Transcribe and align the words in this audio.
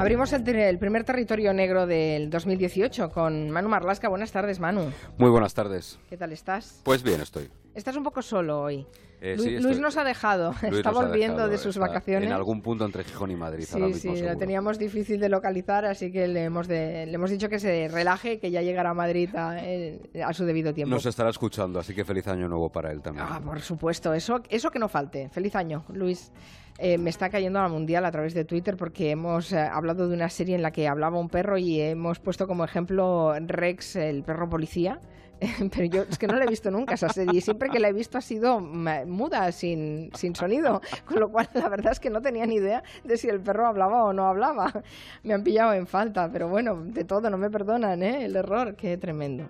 Abrimos 0.00 0.32
el, 0.32 0.48
el, 0.48 0.78
primer 0.78 1.04
territorio 1.04 1.52
negro 1.52 1.86
del 1.86 2.30
2018 2.30 3.10
con 3.10 3.50
Manu 3.50 3.68
Marlasca. 3.68 4.08
Buenas 4.08 4.32
tardes, 4.32 4.58
Manu. 4.58 4.90
Muy 5.18 5.28
buenas 5.28 5.52
tardes. 5.52 5.98
¿Qué 6.08 6.16
tal 6.16 6.32
estás? 6.32 6.80
Pues 6.84 7.02
bien, 7.02 7.20
estoy. 7.20 7.50
Estás 7.74 7.96
un 7.96 8.02
poco 8.02 8.22
solo 8.22 8.62
hoy. 8.62 8.86
Eh, 9.20 9.36
Luis, 9.36 9.48
sí, 9.50 9.58
Luis 9.58 9.78
nos 9.78 9.98
ha 9.98 10.04
dejado, 10.04 10.54
Luis 10.62 10.78
está 10.78 10.90
volviendo 10.92 11.34
dejado, 11.36 11.50
de 11.50 11.58
sus 11.58 11.76
vacaciones. 11.76 12.26
En 12.30 12.32
algún 12.34 12.62
punto 12.62 12.86
entre 12.86 13.04
Gijón 13.04 13.30
y 13.30 13.36
Madrid 13.36 13.66
ahora 13.70 13.88
Sí, 13.88 13.92
mismo. 13.92 14.00
sí, 14.00 14.08
lo 14.08 14.16
seguro. 14.28 14.38
teníamos 14.38 14.78
difícil 14.78 15.20
de 15.20 15.28
localizar, 15.28 15.84
así 15.84 16.10
que 16.10 16.26
le 16.26 16.44
hemos, 16.44 16.66
de- 16.66 17.04
le 17.04 17.12
hemos 17.12 17.28
dicho 17.28 17.50
que 17.50 17.58
se 17.58 17.86
relaje, 17.88 18.38
que 18.38 18.50
ya 18.50 18.62
llegará 18.62 18.90
a 18.90 18.94
Madrid 18.94 19.28
a, 19.36 19.58
eh, 19.62 20.00
a 20.24 20.32
su 20.32 20.46
debido 20.46 20.72
tiempo. 20.72 20.94
Nos 20.94 21.04
estará 21.04 21.28
escuchando, 21.28 21.78
así 21.78 21.94
que 21.94 22.06
feliz 22.06 22.26
año 22.28 22.48
nuevo 22.48 22.72
para 22.72 22.90
él 22.90 23.02
también. 23.02 23.26
Ah, 23.28 23.42
por 23.44 23.60
supuesto, 23.60 24.14
eso, 24.14 24.40
eso 24.48 24.70
que 24.70 24.78
no 24.78 24.88
falte. 24.88 25.28
Feliz 25.28 25.54
año, 25.54 25.84
Luis. 25.92 26.32
Eh, 26.78 26.96
me 26.98 27.10
está 27.10 27.28
cayendo 27.28 27.58
a 27.58 27.62
la 27.62 27.68
mundial 27.68 28.04
a 28.04 28.10
través 28.10 28.32
de 28.32 28.44
Twitter 28.44 28.76
porque 28.76 29.10
hemos 29.10 29.52
eh, 29.52 29.58
hablado 29.58 30.08
de 30.08 30.14
una 30.14 30.30
serie 30.30 30.54
en 30.54 30.62
la 30.62 30.70
que 30.70 30.88
hablaba 30.88 31.18
un 31.18 31.28
perro 31.28 31.58
y 31.58 31.80
hemos 31.80 32.20
puesto 32.20 32.46
como 32.46 32.64
ejemplo 32.64 33.34
Rex, 33.38 33.96
el 33.96 34.22
perro 34.22 34.48
policía. 34.48 35.00
Pero 35.74 35.84
yo 35.84 36.02
es 36.02 36.18
que 36.18 36.26
no 36.26 36.36
la 36.36 36.44
he 36.44 36.48
visto 36.48 36.70
nunca 36.70 36.94
esa 36.94 37.08
serie 37.08 37.38
y 37.38 37.40
siempre 37.40 37.70
que 37.70 37.78
la 37.78 37.88
he 37.88 37.92
visto 37.92 38.18
ha 38.18 38.20
sido 38.20 38.60
muda, 38.60 39.50
sin, 39.52 40.10
sin 40.14 40.34
sonido. 40.34 40.80
Con 41.06 41.20
lo 41.20 41.30
cual 41.30 41.48
la 41.54 41.68
verdad 41.68 41.92
es 41.92 42.00
que 42.00 42.10
no 42.10 42.20
tenía 42.20 42.46
ni 42.46 42.56
idea 42.56 42.82
de 43.04 43.16
si 43.16 43.28
el 43.28 43.40
perro 43.40 43.66
hablaba 43.66 44.04
o 44.04 44.12
no 44.12 44.26
hablaba. 44.26 44.82
Me 45.22 45.34
han 45.34 45.42
pillado 45.42 45.72
en 45.72 45.86
falta, 45.86 46.30
pero 46.30 46.48
bueno, 46.48 46.82
de 46.84 47.04
todo, 47.04 47.30
no 47.30 47.38
me 47.38 47.50
perdonan, 47.50 48.02
¿eh? 48.02 48.24
El 48.24 48.36
error, 48.36 48.74
qué 48.76 48.96
tremendo. 48.96 49.48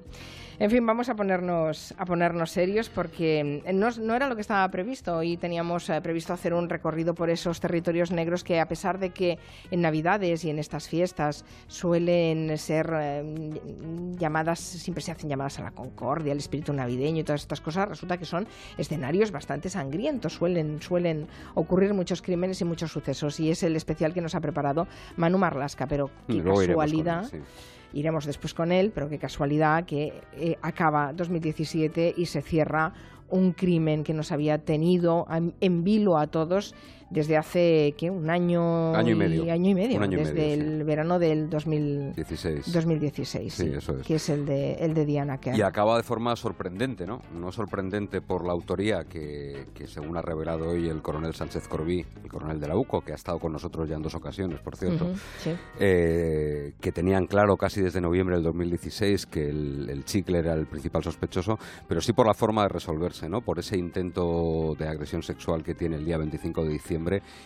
En 0.61 0.71
fin, 0.71 0.85
vamos 0.85 1.09
a 1.09 1.17
ponernos, 1.17 1.95
a 1.97 2.05
ponernos 2.05 2.51
serios 2.51 2.91
porque 2.91 3.63
no, 3.73 3.89
no 3.93 4.15
era 4.15 4.29
lo 4.29 4.35
que 4.35 4.43
estaba 4.43 4.71
previsto. 4.71 5.17
Hoy 5.17 5.39
teníamos 5.39 5.89
eh, 5.89 5.99
previsto 6.03 6.35
hacer 6.35 6.53
un 6.53 6.69
recorrido 6.69 7.15
por 7.15 7.31
esos 7.31 7.61
territorios 7.61 8.11
negros 8.11 8.45
que, 8.45 8.61
a 8.61 8.69
pesar 8.69 8.99
de 8.99 9.09
que 9.09 9.39
en 9.71 9.81
Navidades 9.81 10.45
y 10.45 10.51
en 10.51 10.59
estas 10.59 10.87
fiestas 10.87 11.47
suelen 11.67 12.59
ser 12.59 12.93
eh, 12.95 13.59
llamadas, 14.19 14.61
siempre 14.61 15.03
se 15.03 15.13
hacen 15.13 15.31
llamadas 15.31 15.59
a 15.61 15.63
la 15.63 15.71
concordia, 15.71 16.33
al 16.33 16.39
espíritu 16.39 16.75
navideño 16.75 17.21
y 17.21 17.25
todas 17.25 17.41
estas 17.41 17.63
cosas, 17.63 17.89
resulta 17.89 18.19
que 18.19 18.27
son 18.27 18.47
escenarios 18.77 19.31
bastante 19.31 19.71
sangrientos. 19.71 20.35
Suelen, 20.35 20.83
suelen 20.83 21.27
ocurrir 21.55 21.95
muchos 21.95 22.21
crímenes 22.21 22.61
y 22.61 22.67
muchos 22.67 22.93
sucesos. 22.93 23.41
Y 23.41 23.51
es 23.51 23.63
el 23.63 23.77
especial 23.77 24.13
que 24.13 24.21
nos 24.21 24.35
ha 24.35 24.43
preparado 24.43 24.87
Manu 25.17 25.39
Marlasca, 25.39 25.87
pero 25.87 26.11
Y 26.29 26.37
qué 26.37 26.43
luego 26.43 26.59
casualidad 26.59 27.25
él, 27.33 27.41
sí. 27.47 27.71
Iremos 27.93 28.25
después 28.27 28.55
con 28.55 28.73
él, 28.73 28.93
pero 28.95 29.09
qué 29.09 29.19
casualidad 29.19 29.85
que 29.85 30.13
eh, 30.37 30.57
acaba 30.63 31.13
2017 31.13 32.15
y 32.17 32.27
se 32.27 32.43
cierra 32.43 32.93
un 33.29 33.53
crimen 33.53 34.03
que 34.05 34.15
nos 34.15 34.33
había 34.33 34.59
tenido 34.59 35.27
en, 35.31 35.55
en 35.61 35.85
vilo 35.85 36.19
a 36.19 36.27
todos 36.27 36.75
desde 37.11 37.37
hace 37.37 37.95
¿qué? 37.99 38.09
un 38.11 38.31
año, 38.31 38.95
Año 38.95 39.13
y 39.13 39.15
medio. 39.17 39.53
año 39.53 39.71
y 39.71 39.75
medio, 39.75 40.05
y 40.05 40.17
desde 40.17 40.55
sí. 40.55 40.61
el 40.61 40.85
verano 40.85 41.19
del 41.19 41.51
2000 41.51 42.13
16. 42.15 42.73
2016, 42.73 43.53
Sí, 43.53 43.65
sí, 43.65 43.73
eso 43.77 43.97
es. 43.99 44.07
que 44.07 44.15
es 44.15 44.29
el 44.29 44.47
de, 44.47 44.75
el 44.75 44.95
de 44.95 45.05
Diana 45.05 45.39
Kerr. 45.39 45.57
Y 45.57 45.63
acaba 45.63 45.97
de 45.97 46.03
forma 46.03 46.35
sorprendente, 46.37 47.07
¿no? 47.07 47.21
No 47.35 47.51
sorprendente 47.51 48.21
por 48.21 48.47
la 48.47 48.53
autoría 48.53 49.05
que, 49.05 49.67
que 49.75 49.87
según 49.87 50.17
ha 50.17 50.23
revelado 50.23 50.69
hoy 50.71 50.89
el 50.89 51.03
coronel 51.03 51.35
Sánchez 51.35 51.67
Corbí, 51.69 52.05
el 52.23 52.31
coronel 52.31 52.61
de 52.61 52.69
la 52.69 52.77
UCO, 52.77 53.01
que 53.01 53.13
ha 53.13 53.17
estado 53.17 53.39
con 53.39 53.53
nosotros 53.53 53.89
ya 53.89 53.97
en 53.97 54.03
dos 54.03 54.15
ocasiones, 54.15 54.61
por 54.61 54.77
cierto, 54.77 55.11
eh, 55.79 56.73
que 56.81 56.93
tenían 56.93 57.27
claro 57.27 57.57
casi 57.57 57.81
desde 57.81 58.01
noviembre 58.01 58.37
del 58.37 58.45
2016 58.45 59.27
que 59.27 59.49
el, 59.49 59.89
el 59.91 60.05
chicle 60.05 60.39
era 60.39 60.55
el 60.55 60.67
principal 60.67 61.03
sospechoso, 61.03 61.59
pero 61.89 62.01
sí 62.01 62.13
por 62.13 62.27
la 62.27 62.35
forma 62.35 62.63
de 62.63 62.69
resolverse, 62.69 63.29
¿no? 63.29 63.41
Por 63.41 63.59
ese 63.59 63.77
intento 63.79 64.75
de 64.79 64.87
agresión 64.89 65.23
sexual 65.23 65.63
que 65.65 65.75
tiene 65.75 65.97
el 65.97 66.05
día 66.05 66.19
25 66.19 66.63
de 66.65 66.69
diciembre 66.71 67.00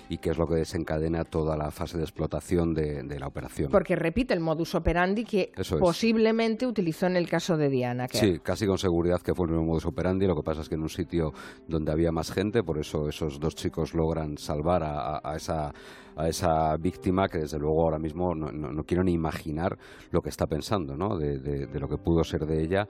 y 0.08 0.18
que 0.18 0.30
es 0.30 0.38
lo 0.38 0.46
que 0.46 0.56
desencadena 0.56 1.24
toda 1.24 1.56
la 1.56 1.70
fase 1.70 1.96
de 1.98 2.04
explotación 2.04 2.74
de, 2.74 3.02
de 3.02 3.18
la 3.20 3.26
operación. 3.26 3.70
Porque 3.70 3.96
repite 3.96 4.34
el 4.34 4.40
modus 4.40 4.74
operandi 4.74 5.24
que 5.24 5.52
Eso 5.56 5.76
es. 5.76 5.80
posiblemente 5.80 6.66
utilizó 6.66 7.06
en 7.06 7.16
el 7.16 7.28
caso 7.28 7.56
de 7.56 7.68
Diana 7.68 8.08
Kerr. 8.08 8.20
Sí, 8.20 8.38
casi 8.42 8.66
con 8.66 8.78
seguridad 8.78 9.20
que 9.20 9.34
fue 9.34 9.46
el 9.46 9.52
mismo 9.52 9.66
modus 9.66 9.86
operandi. 9.86 10.26
Lo 10.26 10.36
que 10.36 10.42
pasa 10.42 10.60
es 10.62 10.68
que 10.68 10.74
en 10.74 10.82
un 10.82 10.88
sitio 10.88 11.32
donde 11.68 11.92
había 11.92 12.12
más 12.12 12.30
gente, 12.32 12.62
por 12.62 12.78
eso 12.78 13.08
esos 13.08 13.38
dos 13.40 13.54
chicos 13.54 13.94
logran 13.94 14.36
salvar 14.38 14.82
a, 14.82 15.16
a- 15.16 15.20
a 15.32 15.36
esa 15.36 15.72
a 16.16 16.28
esa 16.28 16.76
víctima 16.76 17.26
que 17.28 17.38
desde 17.38 17.58
luego 17.58 17.82
ahora 17.82 17.98
mismo 17.98 18.36
no, 18.36 18.52
no- 18.52 18.70
no 18.70 18.84
quiero 18.84 19.02
ni 19.02 19.12
imaginar 19.12 19.76
lo 20.12 20.22
que 20.22 20.28
está 20.28 20.46
pensando, 20.46 20.96
¿no? 20.96 21.16
De, 21.18 21.40
de- 21.40 21.66
de 21.66 21.80
lo 21.80 21.88
que 21.88 21.96
pudo 21.96 22.22
ser 22.22 22.46
de 22.46 22.62
ella. 22.62 22.86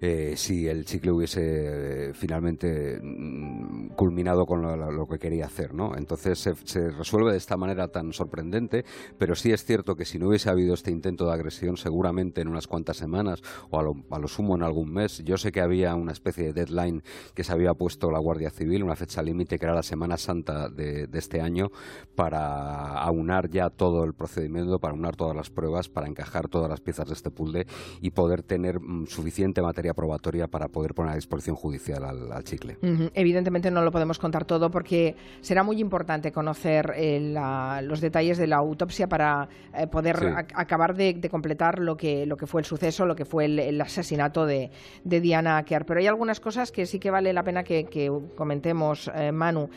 Eh, 0.00 0.34
si 0.36 0.68
el 0.68 0.84
chicle 0.84 1.10
hubiese 1.10 1.40
eh, 1.42 2.12
finalmente 2.12 3.00
mm, 3.02 3.88
culminado 3.96 4.44
con 4.44 4.60
lo, 4.62 5.06
que 5.06 5.18
quería 5.18 5.46
hacer, 5.46 5.72
¿no? 5.72 5.96
Entonces 5.96 6.38
se, 6.38 6.90
resuelve 6.90 7.32
de 7.32 7.38
esta 7.38 7.56
manera 7.56 7.88
tan 7.88 8.12
sorprendente, 8.12 8.84
pero 9.16 9.34
sí 9.34 9.52
es 9.52 9.64
cierto 9.64 9.96
que 9.96 10.04
si 10.04 10.18
no 10.18 10.28
hubiese 10.28 10.50
habido 10.50 10.74
este 10.74 10.90
intento 10.90 11.26
de 11.26 11.32
agresión, 11.32 11.78
seguramente 11.78 12.42
en 12.42 12.48
unas 12.48 12.66
cuantas 12.66 12.98
semanas 12.98 13.42
o 13.70 13.78
a 13.78 14.18
lo, 14.18 14.28
sumo 14.28 14.54
en 14.56 14.62
algún 14.62 14.92
mes, 14.92 15.22
yo 15.24 15.38
sé 15.38 15.50
que 15.50 15.60
había 15.60 15.94
una 15.94 16.12
especie 16.12 16.44
de 16.44 16.52
deadline 16.52 17.02
que 17.34 17.44
se 17.44 17.52
había 17.52 17.72
puesto 17.72 18.10
la 18.10 18.18
Guardia 18.18 18.50
Civil, 18.50 18.82
una 18.82 18.96
fecha 18.96 19.22
límite 19.22 19.58
que 19.58 19.64
era 19.64 19.74
la 19.74 19.82
Semana 19.82 20.18
Santa 20.18 20.68
de, 20.68 21.08
este 21.14 21.40
año, 21.40 21.70
para 22.14 22.98
aunar 23.00 23.48
ya 23.48 23.70
todo 23.70 24.04
el 24.04 24.12
procedimiento, 24.12 24.78
para 24.78 24.92
aunar 24.92 25.16
todas 25.16 25.34
las 25.34 25.48
pruebas, 25.48 25.88
para 25.88 26.06
encajar 26.06 26.48
todas 26.48 26.68
las 26.68 26.80
piezas 26.80 27.06
de 27.08 27.14
este 27.14 27.30
puzzle 27.30 27.66
y 28.02 28.10
poder 28.10 28.42
tener 28.42 28.80
mm, 28.80 29.06
suficiente 29.06 29.62
materia 29.86 29.94
probatoria 29.94 30.46
para 30.48 30.68
poder 30.68 30.94
poner 30.94 31.12
a 31.12 31.14
disposición 31.16 31.56
judicial 31.56 32.04
al, 32.04 32.32
al 32.32 32.42
chicle. 32.44 32.76
Evidentemente 33.14 33.70
no 33.70 33.82
lo 33.82 33.90
podemos 33.92 34.18
contar 34.18 34.44
todo 34.44 34.70
porque 34.70 35.14
será 35.40 35.62
muy 35.62 35.80
importante 35.80 36.32
conocer 36.32 36.92
eh, 36.96 37.20
la- 37.20 37.80
los 37.82 38.00
detalles 38.00 38.38
de 38.38 38.46
la 38.46 38.56
autopsia 38.56 39.06
para 39.08 39.48
eh, 39.74 39.86
poder 39.86 40.16
Sí. 40.16 40.26
acabar 40.54 40.94
de, 40.94 41.14
de 41.14 41.28
completar 41.28 41.78
lo 41.78 41.96
que, 41.96 42.26
lo 42.26 42.36
que 42.36 42.46
fue 42.46 42.60
el 42.62 42.64
suceso, 42.64 43.04
lo 43.06 43.14
que 43.14 43.24
fue 43.24 43.44
el, 43.44 43.58
el 43.58 43.80
asesinato 43.80 44.46
de, 44.46 44.70
de 45.04 45.20
Diana 45.20 45.62
Kerr. 45.64 45.84
Pero 45.84 46.00
hay 46.00 46.06
algunas 46.06 46.40
cosas 46.40 46.72
que 46.72 46.86
sí 46.86 46.98
que 46.98 47.10
vale 47.10 47.32
la 47.32 47.42
pena 47.42 47.62
que, 47.62 47.84
que 47.84 48.10
comentemos, 48.36 49.10
eh, 49.14 49.30
Manu. 49.32 49.68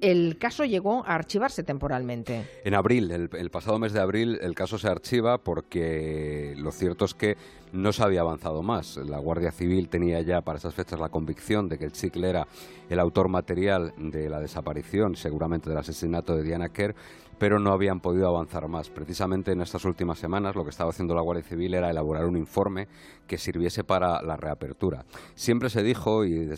El 0.00 0.38
caso 0.38 0.64
llegó 0.64 1.04
a 1.06 1.14
archivarse 1.14 1.62
temporalmente. 1.62 2.46
En 2.64 2.74
abril, 2.74 3.10
el, 3.10 3.50
pasado 3.50 3.78
mes 3.78 3.92
de 3.92 4.00
abril, 4.00 4.38
el 4.40 4.54
caso 4.54 4.78
se 4.78 4.88
archiva 4.88 5.38
porque 5.38 6.54
lo 6.56 6.70
cierto 6.70 7.04
es 7.04 7.14
que 7.14 7.36
no 7.72 7.92
se 7.92 8.02
había 8.02 8.20
avanzado 8.20 8.62
más. 8.62 8.96
La 8.96 9.18
Guardia 9.18 9.50
Civil 9.50 9.88
tenía 9.88 10.20
ya 10.20 10.40
para 10.40 10.58
esas 10.58 10.74
fechas 10.74 11.00
la 11.00 11.08
convicción 11.08 11.68
de 11.68 11.78
que 11.78 11.84
el 11.84 11.92
chicle 11.92 12.28
era 12.28 12.46
el 12.88 12.98
autor 13.00 13.28
material 13.28 13.92
de 13.96 14.28
la 14.28 14.40
desaparición, 14.40 15.16
seguramente 15.16 15.68
del 15.68 15.78
asesinato 15.78 16.36
de 16.36 16.42
Diana 16.42 16.68
Kerr, 16.68 16.94
pero 17.38 17.58
no 17.58 17.72
habían 17.72 18.00
podido 18.00 18.28
avanzar 18.28 18.68
más. 18.68 18.90
Precisamente 18.90 19.52
en 19.52 19.60
estas 19.60 19.84
últimas 19.84 20.18
semanas 20.18 20.56
lo 20.56 20.64
que 20.64 20.70
estaba 20.70 20.90
haciendo 20.90 21.14
la 21.14 21.22
Guardia 21.22 21.44
Civil 21.44 21.74
era 21.74 21.90
elaborar 21.90 22.26
un 22.26 22.36
informe 22.36 22.88
que 23.26 23.38
sirviese 23.38 23.84
para 23.84 24.22
la 24.22 24.36
reapertura. 24.36 25.04
Siempre 25.34 25.70
se 25.70 25.82
dijo, 25.82 26.24
y 26.24 26.48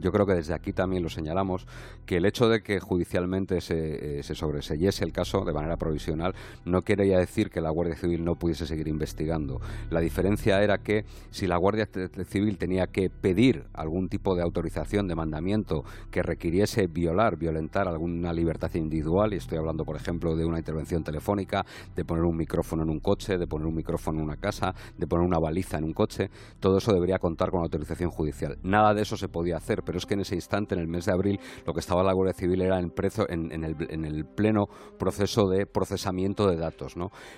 yo 0.00 0.12
creo 0.12 0.26
que 0.26 0.34
desde 0.34 0.54
aquí 0.54 0.72
también 0.72 1.02
lo 1.02 1.08
señalamos, 1.08 1.66
que 2.04 2.16
el 2.16 2.26
hecho 2.26 2.48
de 2.48 2.62
que 2.62 2.80
judicialmente 2.80 3.60
se, 3.60 4.18
eh, 4.18 4.22
se 4.22 4.34
sobreseyese 4.34 5.04
el 5.04 5.12
caso 5.12 5.44
de 5.44 5.52
manera 5.52 5.76
provisional 5.76 6.34
no 6.64 6.82
quería 6.82 7.18
decir 7.18 7.50
que 7.50 7.60
la 7.60 7.70
Guardia 7.70 7.96
Civil 7.96 8.24
no 8.24 8.34
pudiese 8.34 8.66
seguir 8.66 8.88
investigando. 8.88 9.60
La 9.90 10.00
diferencia 10.00 10.62
era 10.62 10.78
que 10.78 11.04
si 11.30 11.46
la 11.46 11.56
Guardia 11.56 11.88
Civil 12.28 12.58
tenía 12.58 12.88
que 12.88 13.08
pedir 13.10 13.66
algún 13.72 14.08
tipo 14.08 14.34
de 14.34 14.42
autorización, 14.42 15.08
de 15.08 15.14
mandamiento 15.14 15.84
que 16.10 16.22
requiriese 16.22 16.86
violar, 16.86 17.36
violentar 17.36 17.88
alguna 17.88 18.32
libertad 18.32 18.74
individual, 18.74 19.32
y 19.32 19.36
estoy 19.36 19.58
hablando, 19.58 19.84
por 19.84 19.96
ejemplo, 19.96 20.25
de 20.34 20.44
una 20.44 20.58
intervención 20.58 21.04
telefónica, 21.04 21.64
de 21.94 22.04
poner 22.04 22.24
un 22.24 22.36
micrófono 22.36 22.82
en 22.82 22.90
un 22.90 23.00
coche, 23.00 23.38
de 23.38 23.46
poner 23.46 23.66
un 23.66 23.74
micrófono 23.74 24.18
en 24.18 24.24
una 24.24 24.36
casa, 24.36 24.74
de 24.96 25.06
poner 25.06 25.26
una 25.26 25.38
baliza 25.38 25.78
en 25.78 25.84
un 25.84 25.92
coche, 25.92 26.30
todo 26.58 26.78
eso 26.78 26.92
debería 26.92 27.18
contar 27.18 27.50
con 27.50 27.60
autorización 27.60 28.10
judicial. 28.10 28.58
Nada 28.62 28.94
de 28.94 29.02
eso 29.02 29.16
se 29.16 29.28
podía 29.28 29.58
hacer, 29.58 29.82
pero 29.84 29.98
es 29.98 30.06
que 30.06 30.14
en 30.14 30.20
ese 30.20 30.34
instante, 30.34 30.74
en 30.74 30.80
el 30.80 30.88
mes 30.88 31.04
de 31.04 31.12
abril, 31.12 31.38
lo 31.66 31.74
que 31.74 31.80
estaba 31.80 32.02
la 32.02 32.14
Guardia 32.14 32.32
Civil 32.32 32.62
era 32.62 32.80
en, 32.80 32.90
prezo- 32.90 33.26
en, 33.28 33.62
el, 33.62 33.76
en 33.90 34.04
el 34.04 34.24
pleno 34.24 34.68
proceso 34.98 35.48
de 35.48 35.66
procesamiento 35.66 36.48
de 36.48 36.56
datos. 36.56 36.94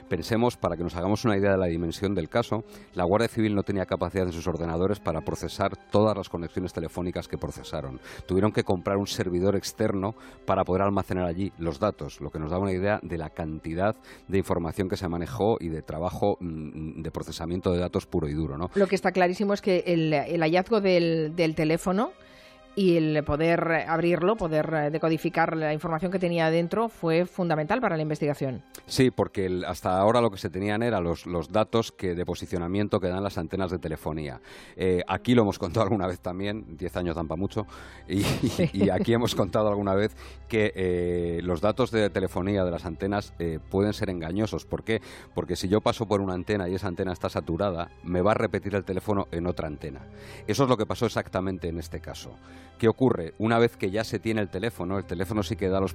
Pensemos, 0.08 0.56
para 0.56 0.76
que 0.76 0.84
nos 0.84 0.94
hagamos 0.94 1.25
una 1.25 1.37
idea 1.37 1.50
de 1.50 1.58
la 1.58 1.67
dimensión 1.67 2.14
del 2.14 2.29
caso, 2.29 2.62
la 2.94 3.05
Guardia 3.05 3.29
Civil 3.29 3.55
no 3.55 3.62
tenía 3.64 3.87
capacidad 3.87 4.26
en 4.26 4.32
sus 4.32 4.46
ordenadores 4.46 5.00
para 5.00 5.23
procesar 5.23 5.76
todas 5.91 6.17
las 6.17 6.29
conexiones 6.29 6.73
telefónicas 6.73 7.26
que 7.26 7.38
procesaron. 7.38 8.00
Tuvieron 8.26 8.52
que 8.52 8.62
comprar 8.62 8.99
un 8.99 9.06
servidor 9.06 9.56
externo 9.56 10.14
para 10.46 10.64
poder 10.64 10.82
almacenar 10.82 11.25
allí 11.25 11.52
los 11.58 11.81
datos, 11.81 12.20
lo 12.20 12.31
que 12.31 12.38
nos 12.38 12.50
da 12.50 12.58
una 12.58 12.73
idea 12.73 12.78
de 12.79 13.19
la 13.19 13.31
cantidad 13.31 13.97
de 14.29 14.39
información 14.39 14.89
que 14.89 14.97
se 14.97 15.09
manejó 15.09 15.57
y 15.61 15.69
de 15.69 15.83
trabajo 15.83 16.37
mm, 16.41 17.03
de 17.03 17.11
procesamiento 17.11 17.73
de 17.73 17.79
datos 17.79 18.07
puro 18.07 18.29
y 18.29 18.35
duro. 18.35 18.59
¿no? 18.59 18.71
Lo 18.75 18.87
que 18.87 18.95
está 18.95 19.13
clarísimo 19.13 19.55
es 19.55 19.61
que 19.61 19.85
el, 19.87 20.13
el 20.13 20.41
hallazgo 20.41 20.81
del, 20.81 21.35
del 21.37 21.55
teléfono 21.55 22.13
y 22.79 22.97
el 22.97 23.25
poder 23.25 23.87
abrirlo, 23.89 24.37
poder 24.37 24.73
eh, 24.73 24.91
decodificar 24.91 25.57
la 25.57 25.73
información 25.73 26.13
que 26.13 26.21
tenía 26.21 26.49
dentro 26.49 26.89
fue 26.89 27.27
fundamental 27.27 27.81
para 27.81 27.97
la 27.97 28.03
investigación. 28.03 28.63
Sí, 28.87 29.11
porque 29.11 29.63
hasta 29.67 29.99
ahora 29.99 30.21
lo 30.21 30.31
que 30.31 30.39
se 30.39 30.49
tenían 30.49 30.85
eran 30.85 31.03
los, 31.03 31.27
los 31.27 31.49
datos 31.49 31.91
que 31.91 32.15
de 32.15 32.25
posicionamiento 32.25 33.01
que 33.01 33.09
dan 33.09 33.25
las 33.25 33.37
antenas 33.37 33.73
de 33.73 33.81
telefonía. 33.81 34.41
Eh, 34.77 35.03
aquí 35.09 35.35
lo 35.35 35.43
hemos 35.43 35.59
contado 35.59 35.83
alguna 35.83 36.07
vez 36.07 36.21
también, 36.21 36.77
10 36.77 36.97
años 36.99 37.17
dan 37.17 37.27
para 37.27 37.41
mucho, 37.41 37.67
y, 38.07 38.91
aquí 38.91 39.13
hemos 39.13 39.35
contado 39.35 39.69
alguna 39.69 39.95
vez 39.95 40.15
que 40.47 40.73
eh, 40.77 41.41
los 41.43 41.61
datos 41.61 41.91
de 41.91 42.11
telefonía 42.11 42.65
de 42.65 42.71
las 42.71 42.87
antenas 42.87 43.35
pueden 43.71 43.93
ser 43.93 44.09
engañosos. 44.09 44.67
¿Por 44.67 44.85
qué? 44.85 45.03
Porque 45.35 45.57
si 45.57 45.69
yo 45.69 45.81
paso 45.81 46.07
por 46.07 46.21
una 46.21 46.35
antena 46.35 46.69
y 46.69 46.77
esa 46.77 46.87
antena 46.87 47.13
está 47.13 47.29
saturada, 47.29 47.91
me 48.05 48.23
va 48.23 48.31
a 48.31 48.35
repetir 48.35 48.77
el 48.77 48.85
teléfono 48.85 49.27
en 49.33 49.49
otra 49.49 49.67
antena. 49.67 50.07
Eso 50.47 50.63
es 50.63 50.69
lo 50.69 50.77
que 50.77 50.87
pasó 50.87 51.07
exactamente 51.07 51.69
en 51.69 51.79
este 51.79 52.01
caso. 52.01 52.37
¿Qué 52.79 52.87
ocurre? 52.87 53.35
Una 53.39 53.59
vez 53.59 53.77
que 53.77 53.91
ya 53.91 54.05
se 54.05 54.21
tiene 54.21 54.41
el 54.41 54.49
teléfono, 54.49 54.99
el 54.99 55.05
teléfono 55.05 55.43
sí 55.43 55.57
que 55.57 55.69
da 55.69 55.81
los, 55.81 55.95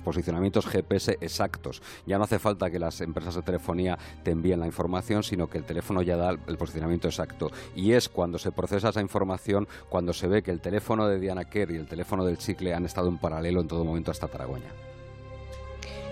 posicionamientos 0.00 0.66
GPS 0.66 1.18
exactos. 1.20 1.82
Ya 2.06 2.16
no 2.16 2.24
hace 2.24 2.38
falta 2.38 2.70
que 2.70 2.78
las 2.78 3.02
empresas 3.02 3.34
de 3.34 3.42
telefonía 3.42 3.98
te 4.22 4.30
envíen 4.30 4.60
la 4.60 4.66
información, 4.66 5.22
sino 5.22 5.50
que 5.50 5.58
el 5.58 5.64
teléfono 5.64 6.00
ya 6.00 6.16
da 6.16 6.30
el 6.30 6.56
posicionamiento 6.56 7.06
exacto. 7.06 7.50
Y 7.76 7.92
es 7.92 8.08
cuando 8.08 8.38
se 8.38 8.50
procesa 8.50 8.88
esa 8.88 9.02
información, 9.02 9.68
cuando 9.90 10.14
se 10.14 10.26
ve 10.26 10.42
que 10.42 10.50
el 10.50 10.60
teléfono 10.60 11.06
de 11.06 11.20
Diana 11.20 11.44
Kerr 11.44 11.70
y 11.72 11.76
el 11.76 11.86
teléfono 11.86 12.24
del 12.24 12.38
chicle 12.38 12.72
han 12.72 12.86
estado 12.86 13.08
en 13.08 13.18
paralelo 13.18 13.60
en 13.60 13.68
todo 13.68 13.84
momento 13.84 14.10
hasta 14.10 14.26
Taragoña. 14.26 14.72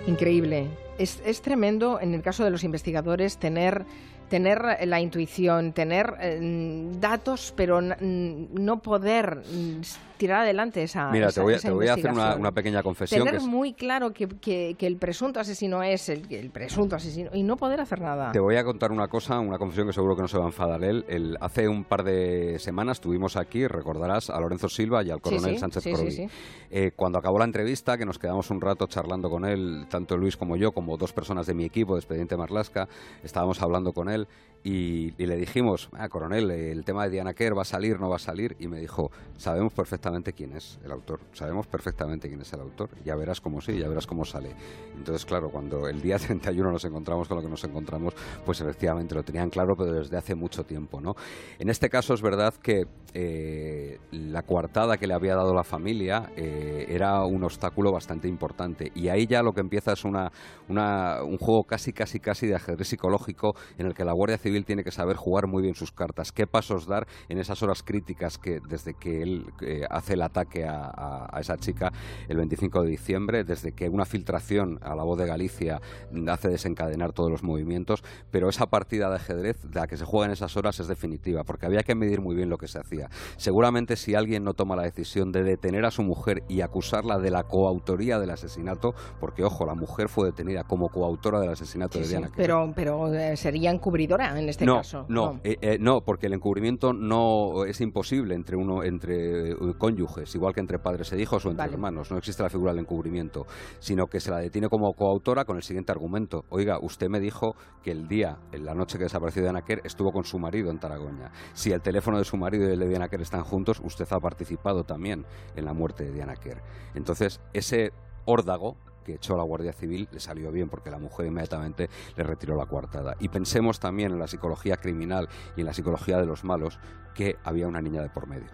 Increíble. 0.07 0.69
Es, 0.99 1.23
es, 1.25 1.41
tremendo 1.41 1.99
en 1.99 2.13
el 2.13 2.21
caso 2.21 2.45
de 2.45 2.51
los 2.51 2.63
investigadores 2.63 3.39
tener 3.39 3.87
tener 4.31 4.79
la 4.87 5.01
intuición, 5.01 5.73
tener 5.73 6.15
eh, 6.21 6.89
datos, 6.99 7.53
pero 7.55 7.81
no 7.83 8.79
poder 8.79 9.43
mm, 9.45 9.81
tirar 10.17 10.43
adelante 10.43 10.83
esa 10.83 11.11
Mira, 11.11 11.33
te, 11.33 11.41
voy, 11.41 11.55
a 11.55 11.95
hacer 11.95 12.13
una, 12.13 12.53
pequeña 12.53 12.83
confesión. 12.83 13.25
Tener 13.25 13.41
muy 13.41 13.73
claro 13.73 14.13
que, 14.13 14.29
que, 14.29 14.77
el 14.87 14.97
presunto 14.97 15.41
asesino 15.41 15.83
es 15.83 16.09
el, 16.11 16.51
presunto 16.51 16.95
asesino 16.95 17.31
y 17.33 17.43
no 17.43 17.57
poder 17.57 17.81
hacer 17.81 18.01
nada. 18.01 18.31
Te 18.31 18.39
voy 18.39 18.57
a 18.57 18.65
contar 18.65 18.93
una 18.93 19.09
cosa, 19.09 19.41
una 19.41 19.59
confesión 19.59 19.87
que 19.87 19.93
seguro 19.93 20.15
que 20.15 20.23
no 20.23 20.29
se 20.29 20.39
va 20.39 20.45
a 20.45 20.49
enfadar 20.49 20.85
él. 20.85 21.05
El, 21.09 21.37
hace 21.41 21.69
un 21.69 21.85
par 21.85 22.05
de 22.05 22.59
semanas 22.59 23.01
tuvimos 23.01 23.37
aquí, 23.37 23.67
recordarás, 23.67 24.31
a 24.31 24.39
Lorenzo 24.39 24.69
Silva 24.69 25.03
y 25.03 25.11
al 25.11 25.21
coronel 25.21 25.59
Sánchez 25.59 25.83
sí, 25.83 26.27
eh, 26.71 26.93
cuando 26.95 27.19
acabó 27.19 27.39
la 27.39 27.47
entrevista, 27.47 27.99
que 27.99 28.05
nos 28.05 28.19
quedamos 28.19 28.51
un 28.51 28.61
rato 28.61 28.87
charlando 28.87 29.31
con 29.31 29.45
él, 29.45 29.87
tanto 29.89 30.17
Luis 30.17 30.37
como 30.37 30.57
yo, 30.57 30.73
como 30.73 30.97
dos 30.97 31.13
personas 31.13 31.47
de 31.47 31.55
mi 31.55 31.65
equipo 31.65 31.95
de 31.95 32.01
Expediente 32.01 32.37
Marlasca, 32.37 32.89
estábamos 33.25 33.61
hablando 33.63 33.93
con 33.93 34.09
él 34.09 34.20
channel 34.25 34.50
y, 34.63 35.13
le 35.17 35.37
dijimos, 35.37 35.89
ah, 35.93 36.09
coronel, 36.09 36.51
el 36.51 36.85
tema 36.85 37.05
de 37.05 37.11
Diana 37.11 37.33
Kerr 37.33 37.57
va 37.57 37.63
a 37.63 37.65
salir, 37.65 37.99
no 37.99 38.11
va 38.11 38.17
a 38.17 38.19
salir, 38.19 38.57
y 38.59 38.69
me 38.69 38.79
dijo, 38.79 39.11
sabemos 39.39 39.73
perfectamente 39.73 40.35
quién 40.35 40.55
es 40.55 40.79
el 40.85 40.93
autor, 40.93 41.21
sabemos 41.33 41.67
perfectamente 41.67 42.29
quién 42.29 42.43
es 42.43 42.53
el 42.53 42.61
autor, 42.61 42.91
ya 43.03 43.17
verás 43.17 43.41
cómo 43.41 43.63
sí, 43.63 43.79
ya 43.79 43.89
verás 43.89 44.07
cómo 44.07 44.25
sale. 44.27 44.55
Entonces, 44.95 45.25
claro, 45.25 45.49
cuando 45.49 45.89
el 45.89 46.03
día 46.03 46.19
31 46.19 46.73
nos 46.73 46.85
encontramos 46.85 47.27
con 47.27 47.39
lo 47.39 47.43
que 47.43 47.49
nos 47.49 47.65
encontramos, 47.65 48.15
pues 48.45 48.61
efectivamente 48.61 49.15
lo 49.15 49.23
tenían 49.23 49.49
claro, 49.49 49.75
pero 49.77 49.95
desde 49.95 50.19
hace 50.19 50.35
mucho 50.35 50.65
tiempo, 50.65 51.01
¿no? 51.01 51.15
En 51.59 51.71
este 51.71 51.89
caso 51.89 52.13
es 52.13 52.21
verdad 52.21 52.53
que 52.55 52.85
eh, 53.15 53.99
la 54.11 54.43
coartada 54.43 54.99
que 54.99 55.07
le 55.07 55.15
había 55.15 55.37
dado 55.37 55.55
la 55.55 55.65
familia 55.65 56.31
eh, 56.37 56.85
era 56.89 57.25
un 57.25 57.45
obstáculo 57.45 57.93
bastante 57.93 58.29
importante, 58.29 58.93
y 58.95 59.09
ahí 59.09 59.27
ya 59.27 59.43
lo 59.43 59.53
que 59.53 59.61
empieza 59.61 59.95
es 59.95 60.05
una, 60.05 60.31
una, 60.69 61.23
un 61.23 61.39
juego 61.39 61.65
casi, 61.65 61.95
casi, 61.95 62.21
casi 62.21 62.47
de 62.47 62.57
ajedrez 62.57 62.89
psicológico 62.89 63.55
en 63.79 63.87
el 63.87 63.95
que 63.95 64.05
la 64.05 64.13
Guardia 64.13 64.37
Civil 64.37 64.50
tiene 64.65 64.85
que 64.85 64.91
saber 64.91 65.17
jugar 65.17 65.47
muy 65.47 65.63
bien 65.63 65.75
sus 65.75 65.93
cartas, 65.93 66.33
qué 66.33 66.47
pasos 66.47 66.87
dar 66.87 67.07
en 67.29 67.39
esas 67.39 67.63
horas 67.63 67.83
críticas 67.83 68.39
que 68.39 68.61
desde 68.61 68.95
que 68.95 69.23
él 69.23 69.47
eh, 69.63 69.85
hace 69.89 70.15
el 70.15 70.23
ataque 70.23 70.65
a, 70.67 71.29
esa 71.41 71.57
chica 71.57 71.93
el 72.29 72.37
25 72.37 72.83
de 72.83 72.91
diciembre, 72.91 73.45
desde 73.45 73.73
que 73.73 73.89
una 73.89 74.05
filtración 74.05 74.79
a 74.83 74.95
la 74.95 75.03
voz 75.03 75.19
de 75.19 75.27
Galicia 75.27 75.81
hace 76.29 76.49
desencadenar 76.49 77.13
todos 77.13 77.31
los 77.31 77.43
movimientos, 77.43 78.03
pero 78.31 78.49
esa 78.49 78.67
partida 78.67 79.09
de 79.09 79.17
ajedrez, 79.17 79.57
la 79.73 79.87
que 79.87 79.97
se 79.97 80.05
juega 80.05 80.27
en 80.27 80.33
esas 80.33 80.57
horas, 80.57 80.81
es 80.81 80.89
definitiva, 80.89 81.45
porque 81.45 81.67
había 81.67 81.83
que 81.83 81.95
medir 81.95 82.21
muy 82.21 82.35
bien 82.35 82.49
lo 82.49 82.59
que 82.59 82.69
se 82.69 82.79
hacía. 82.79 83.09
Seguramente 83.37 83.97
si 83.97 84.15
alguien 84.15 84.45
no 84.45 84.55
toma 84.55 84.77
la 84.77 84.83
decisión 84.83 85.33
de 85.33 85.43
detener 85.43 85.85
a 85.85 85.91
su 85.91 86.03
mujer 86.03 86.43
y 86.49 86.61
acusarla 86.61 87.19
de 87.19 87.31
la 87.31 87.45
coautoría 87.45 88.19
del 88.19 88.31
asesinato, 88.31 88.95
porque 89.19 89.45
ojo, 89.45 89.65
la 89.67 89.75
mujer 89.75 90.09
fue 90.09 90.27
detenida 90.27 90.65
como 90.65 90.89
coautora 90.89 91.41
del 91.41 91.51
asesinato 91.51 91.99
de 91.99 92.09
Diana. 92.09 92.31
pero, 92.37 92.73
pero 92.75 93.13
eh, 93.13 93.37
sería 93.37 93.71
encubridora 93.71 94.39
en 94.41 94.49
este 94.49 94.67
caso. 94.67 95.07
No, 95.09 95.35
no, 95.35 95.41
eh, 95.45 95.57
eh, 95.61 95.79
no, 95.81 96.03
porque 96.03 96.27
el 96.27 96.35
encubrimiento 96.35 96.93
no 96.93 97.65
es 97.65 97.81
imposible 97.81 98.35
entre 98.35 98.57
uno 98.57 98.83
entre 98.83 99.55
cónyuges, 99.79 100.35
igual 100.35 100.55
que 100.55 100.61
entre 100.61 100.79
padres 100.79 101.13
e 101.13 101.21
hijos 101.21 101.45
o 101.47 101.51
entre 101.51 101.67
hermanos. 101.67 102.11
No 102.11 102.19
existe 102.19 102.43
la 102.43 102.51
figura 102.51 102.73
del 102.73 102.81
encubrimiento, 102.81 103.47
sino 103.79 104.07
que 104.07 104.21
se 104.21 104.31
la 104.31 104.39
detiene 104.39 104.69
como 104.69 104.93
coautora 104.95 105.45
con 105.45 105.57
el 105.57 105.63
siguiente 105.63 105.93
argumento. 105.93 106.45
Oiga, 106.51 106.79
usted 106.81 107.09
me 107.09 107.21
dijo 107.21 107.55
que 107.83 107.93
el 107.93 108.09
día, 108.09 108.39
en 108.53 108.65
la 108.65 108.75
noche 108.75 108.99
que 108.99 109.05
desapareció 109.05 109.43
Diana 109.43 109.63
Kerr, 109.63 109.81
estuvo 109.85 110.13
con 110.13 110.25
su 110.25 110.39
marido 110.39 110.71
en 110.71 110.79
Taragoña. 110.79 111.31
Si 111.53 111.73
el 111.73 111.81
teléfono 111.81 112.19
de 112.19 112.25
su 112.25 112.37
marido 112.37 112.69
y 112.69 112.73
el 112.73 112.81
de 112.81 112.89
Diana 112.89 113.09
Kerr 113.09 113.23
están 113.23 113.45
juntos, 113.45 113.81
usted 113.85 114.07
ha 114.11 114.21
participado 114.21 114.85
también 114.85 115.27
en 115.57 115.65
la 115.65 115.73
muerte 115.73 116.05
de 116.05 116.13
Diana 116.13 116.37
Kerr. 116.37 116.63
Entonces, 116.95 117.41
ese 117.53 117.93
órdago 118.25 118.77
que 119.05 119.15
echó 119.15 119.37
la 119.37 119.43
Guardia 119.43 119.73
Civil 119.73 120.09
le 120.11 120.21
salió 120.21 120.51
bien 120.53 120.69
porque 120.69 120.91
la 120.91 120.99
mujer 120.99 121.27
inmediatamente 121.27 121.89
le 122.17 122.25
retiró 122.25 122.57
la 122.57 122.67
coartada. 122.67 123.17
Y 123.21 123.29
pensemos 123.29 123.81
también 123.81 124.13
en 124.13 124.19
la 124.19 124.27
psicología 124.27 124.77
criminal 124.77 125.29
y 125.57 125.61
en 125.61 125.67
la 125.67 125.75
psicología 125.75 126.19
de 126.19 126.27
los 126.27 126.45
malos 126.45 126.79
que 127.15 127.37
había 127.45 127.67
una 127.67 127.81
niña 127.81 128.03
de 128.03 128.11
por 128.11 128.27
medio. 128.27 128.51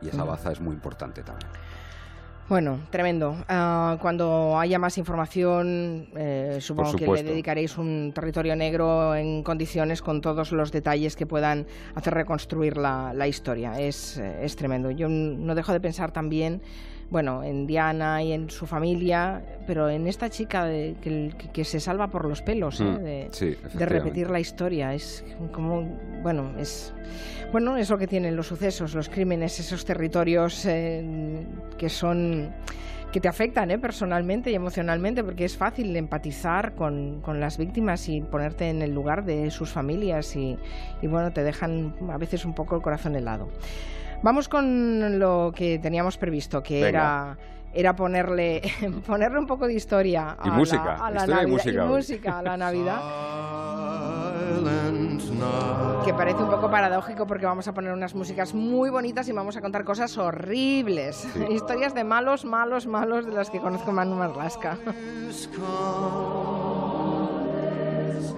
Y 0.00 0.08
esa 0.08 0.24
baza 0.24 0.52
es 0.52 0.60
muy 0.60 0.74
importante 0.74 1.22
también. 1.22 1.50
Bueno, 2.48 2.80
tremendo. 2.88 3.36
Ah, 3.46 3.98
cuando 4.00 4.58
haya 4.58 4.78
más 4.78 4.96
información, 4.96 6.08
eh, 6.16 6.58
supongo 6.62 6.94
que 6.94 7.06
le 7.06 7.22
dedicaréis 7.22 7.76
un 7.76 8.12
territorio 8.14 8.56
negro 8.56 9.14
en 9.14 9.42
condiciones 9.42 10.00
con 10.00 10.22
todos 10.22 10.52
los 10.52 10.72
detalles 10.72 11.14
que 11.14 11.26
puedan 11.26 11.66
hacer 11.94 12.14
reconstruir 12.14 12.78
la, 12.78 13.12
la 13.12 13.28
historia. 13.28 13.78
Es, 13.78 14.16
es 14.16 14.56
tremendo. 14.56 14.90
Yo 14.90 15.10
no 15.10 15.54
dejo 15.54 15.74
de 15.74 15.80
pensar 15.80 16.10
también 16.10 16.62
bueno, 17.10 17.42
en 17.42 17.66
Diana 17.66 18.22
y 18.22 18.32
en 18.32 18.50
su 18.50 18.66
familia, 18.66 19.42
pero 19.66 19.88
en 19.88 20.06
esta 20.06 20.28
chica 20.28 20.68
que, 20.68 21.64
se 21.64 21.80
salva 21.80 22.08
por 22.08 22.26
los 22.26 22.42
pelos, 22.42 22.80
¿eh? 22.80 22.84
mm, 22.84 23.78
de, 23.78 23.86
repetir 23.86 24.28
la 24.30 24.40
historia. 24.40 24.92
Es 24.92 25.24
como, 25.52 25.84
bueno, 26.22 26.52
es, 26.58 26.92
bueno, 27.50 27.76
es 27.76 27.88
lo 27.88 27.96
que 27.96 28.06
tienen 28.06 28.36
los 28.36 28.46
sucesos, 28.46 28.94
los 28.94 29.08
crímenes, 29.08 29.58
esos 29.58 29.84
territorios 29.84 30.66
eh, 30.66 31.46
que 31.78 31.88
son 31.88 32.52
que 33.12 33.20
te 33.20 33.28
afectan 33.28 33.70
¿eh? 33.70 33.78
personalmente 33.78 34.50
y 34.50 34.54
emocionalmente, 34.54 35.24
porque 35.24 35.46
es 35.46 35.56
fácil 35.56 35.96
empatizar 35.96 36.74
con, 36.74 37.22
con, 37.22 37.40
las 37.40 37.56
víctimas 37.56 38.06
y 38.10 38.20
ponerte 38.20 38.68
en 38.68 38.82
el 38.82 38.92
lugar 38.92 39.24
de 39.24 39.50
sus 39.50 39.70
familias 39.70 40.36
y, 40.36 40.58
y 41.00 41.06
bueno, 41.06 41.32
te 41.32 41.42
dejan 41.42 41.94
a 42.10 42.18
veces 42.18 42.44
un 42.44 42.54
poco 42.54 42.76
el 42.76 42.82
corazón 42.82 43.16
helado. 43.16 43.48
Vamos 44.22 44.48
con 44.48 45.18
lo 45.18 45.52
que 45.54 45.78
teníamos 45.78 46.18
previsto, 46.18 46.62
que 46.62 46.88
era 46.88 47.36
era 47.72 47.94
ponerle 47.94 48.62
ponerle 49.06 49.38
un 49.38 49.46
poco 49.46 49.66
de 49.66 49.74
historia 49.74 50.36
a 50.38 50.50
música, 50.50 50.84
la, 50.84 51.06
a 51.06 51.10
la 51.10 51.26
Navidad, 51.26 51.42
y 51.42 51.50
música, 51.50 51.84
música 51.84 52.38
a 52.38 52.42
la 52.42 52.56
Navidad. 52.64 53.00
Que 56.04 56.14
parece 56.14 56.42
un 56.42 56.50
poco 56.50 56.70
paradójico 56.70 57.26
porque 57.26 57.46
vamos 57.46 57.68
a 57.68 57.74
poner 57.74 57.92
unas 57.92 58.14
músicas 58.14 58.54
muy 58.54 58.90
bonitas 58.90 59.28
y 59.28 59.32
vamos 59.32 59.56
a 59.56 59.60
contar 59.60 59.84
cosas 59.84 60.16
horribles. 60.16 61.28
Historias 61.50 61.94
de 61.94 62.04
malos, 62.04 62.44
malos, 62.44 62.86
malos 62.86 63.26
de 63.26 63.32
las 63.32 63.50
que 63.50 63.60
conozco 63.60 63.92
Manu 63.92 64.16
Marlasca. 64.16 64.78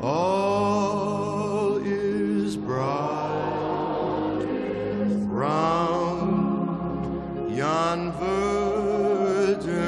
All 0.03 1.83
is 1.85 2.57
round 5.41 7.03
yon 7.61 8.01
virgin 8.21 9.83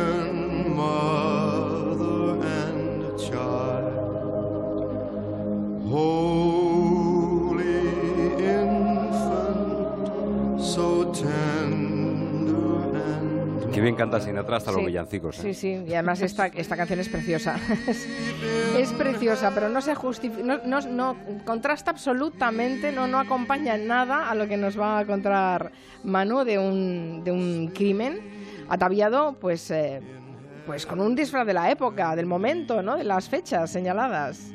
mother 0.76 1.41
bien 13.82 13.96
canta 13.96 14.20
Sinatra 14.20 14.56
hasta 14.56 14.72
los 14.72 14.84
villancicos. 14.84 15.38
¿eh? 15.38 15.42
Sí, 15.42 15.54
sí, 15.54 15.84
y 15.86 15.94
además 15.94 16.20
esta, 16.22 16.46
esta 16.46 16.76
canción 16.76 17.00
es 17.00 17.08
preciosa. 17.08 17.56
es 18.78 18.92
preciosa, 18.92 19.52
pero 19.54 19.68
no 19.68 19.80
se 19.80 19.94
justifica, 19.94 20.42
no, 20.42 20.58
no, 20.64 20.80
no, 20.80 21.16
contrasta 21.44 21.90
absolutamente, 21.90 22.92
no, 22.92 23.06
no 23.06 23.18
acompaña 23.18 23.76
nada 23.76 24.30
a 24.30 24.34
lo 24.34 24.48
que 24.48 24.56
nos 24.56 24.78
va 24.78 24.98
a 24.98 25.06
contar 25.06 25.72
Manu 26.04 26.44
de 26.44 26.58
un, 26.58 27.22
de 27.24 27.32
un 27.32 27.68
crimen 27.68 28.20
ataviado, 28.68 29.34
pues, 29.40 29.70
eh, 29.70 30.00
pues 30.66 30.86
con 30.86 31.00
un 31.00 31.14
disfraz 31.14 31.46
de 31.46 31.54
la 31.54 31.70
época, 31.70 32.16
del 32.16 32.26
momento, 32.26 32.82
¿no? 32.82 32.96
De 32.96 33.04
las 33.04 33.28
fechas 33.28 33.70
señaladas. 33.70 34.52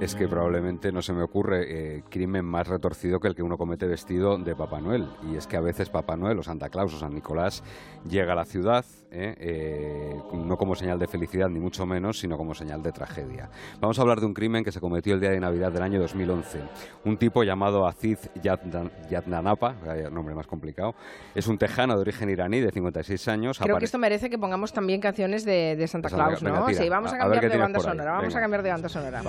Es 0.00 0.14
que 0.14 0.28
probablemente 0.28 0.92
no 0.92 1.02
se 1.02 1.12
me 1.12 1.22
ocurre 1.22 1.96
eh, 1.96 2.02
crimen 2.08 2.44
más 2.44 2.68
retorcido 2.68 3.18
que 3.18 3.28
el 3.28 3.34
que 3.34 3.42
uno 3.42 3.58
comete 3.58 3.86
vestido 3.86 4.38
de 4.38 4.54
Papá 4.54 4.80
Noel. 4.80 5.08
Y 5.28 5.36
es 5.36 5.46
que 5.46 5.56
a 5.56 5.60
veces 5.60 5.90
Papá 5.90 6.16
Noel 6.16 6.38
o 6.38 6.42
Santa 6.42 6.68
Claus 6.68 6.94
o 6.94 6.98
San 6.98 7.14
Nicolás 7.14 7.64
llega 8.08 8.32
a 8.32 8.36
la 8.36 8.44
ciudad, 8.44 8.84
eh, 9.10 9.34
eh, 9.38 10.16
no 10.34 10.56
como 10.56 10.76
señal 10.76 11.00
de 11.00 11.08
felicidad 11.08 11.48
ni 11.48 11.58
mucho 11.58 11.84
menos, 11.84 12.20
sino 12.20 12.36
como 12.36 12.54
señal 12.54 12.80
de 12.82 12.92
tragedia. 12.92 13.50
Vamos 13.80 13.98
a 13.98 14.02
hablar 14.02 14.20
de 14.20 14.26
un 14.26 14.34
crimen 14.34 14.62
que 14.62 14.70
se 14.70 14.80
cometió 14.80 15.14
el 15.14 15.20
día 15.20 15.30
de 15.30 15.40
Navidad 15.40 15.72
del 15.72 15.82
año 15.82 16.00
2011. 16.00 16.60
Un 17.04 17.16
tipo 17.16 17.42
llamado 17.42 17.86
Aziz 17.86 18.30
Yadnanapa, 18.40 19.74
nombre 20.12 20.34
más 20.34 20.46
complicado, 20.46 20.94
es 21.34 21.48
un 21.48 21.58
tejano 21.58 21.96
de 21.96 22.02
origen 22.02 22.30
iraní 22.30 22.60
de 22.60 22.70
56 22.70 23.28
años. 23.28 23.58
Creo 23.58 23.78
que 23.78 23.86
esto 23.86 23.98
merece 23.98 24.30
que 24.30 24.38
pongamos 24.38 24.72
también 24.72 25.00
canciones 25.00 25.44
de, 25.44 25.84
Santa 25.88 26.08
Claus, 26.08 26.42
¿no? 26.42 26.68
sí, 26.68 26.88
vamos 26.88 27.12
a, 27.12 27.18
cambiar 27.18 27.50
de 27.50 27.58
banda 27.58 27.80
sonora. 27.80 28.12
Vamos 28.12 28.36
a 28.36 28.40
cambiar 28.40 28.62
de 28.62 28.70
banda 28.70 28.88
sonora. 28.88 29.22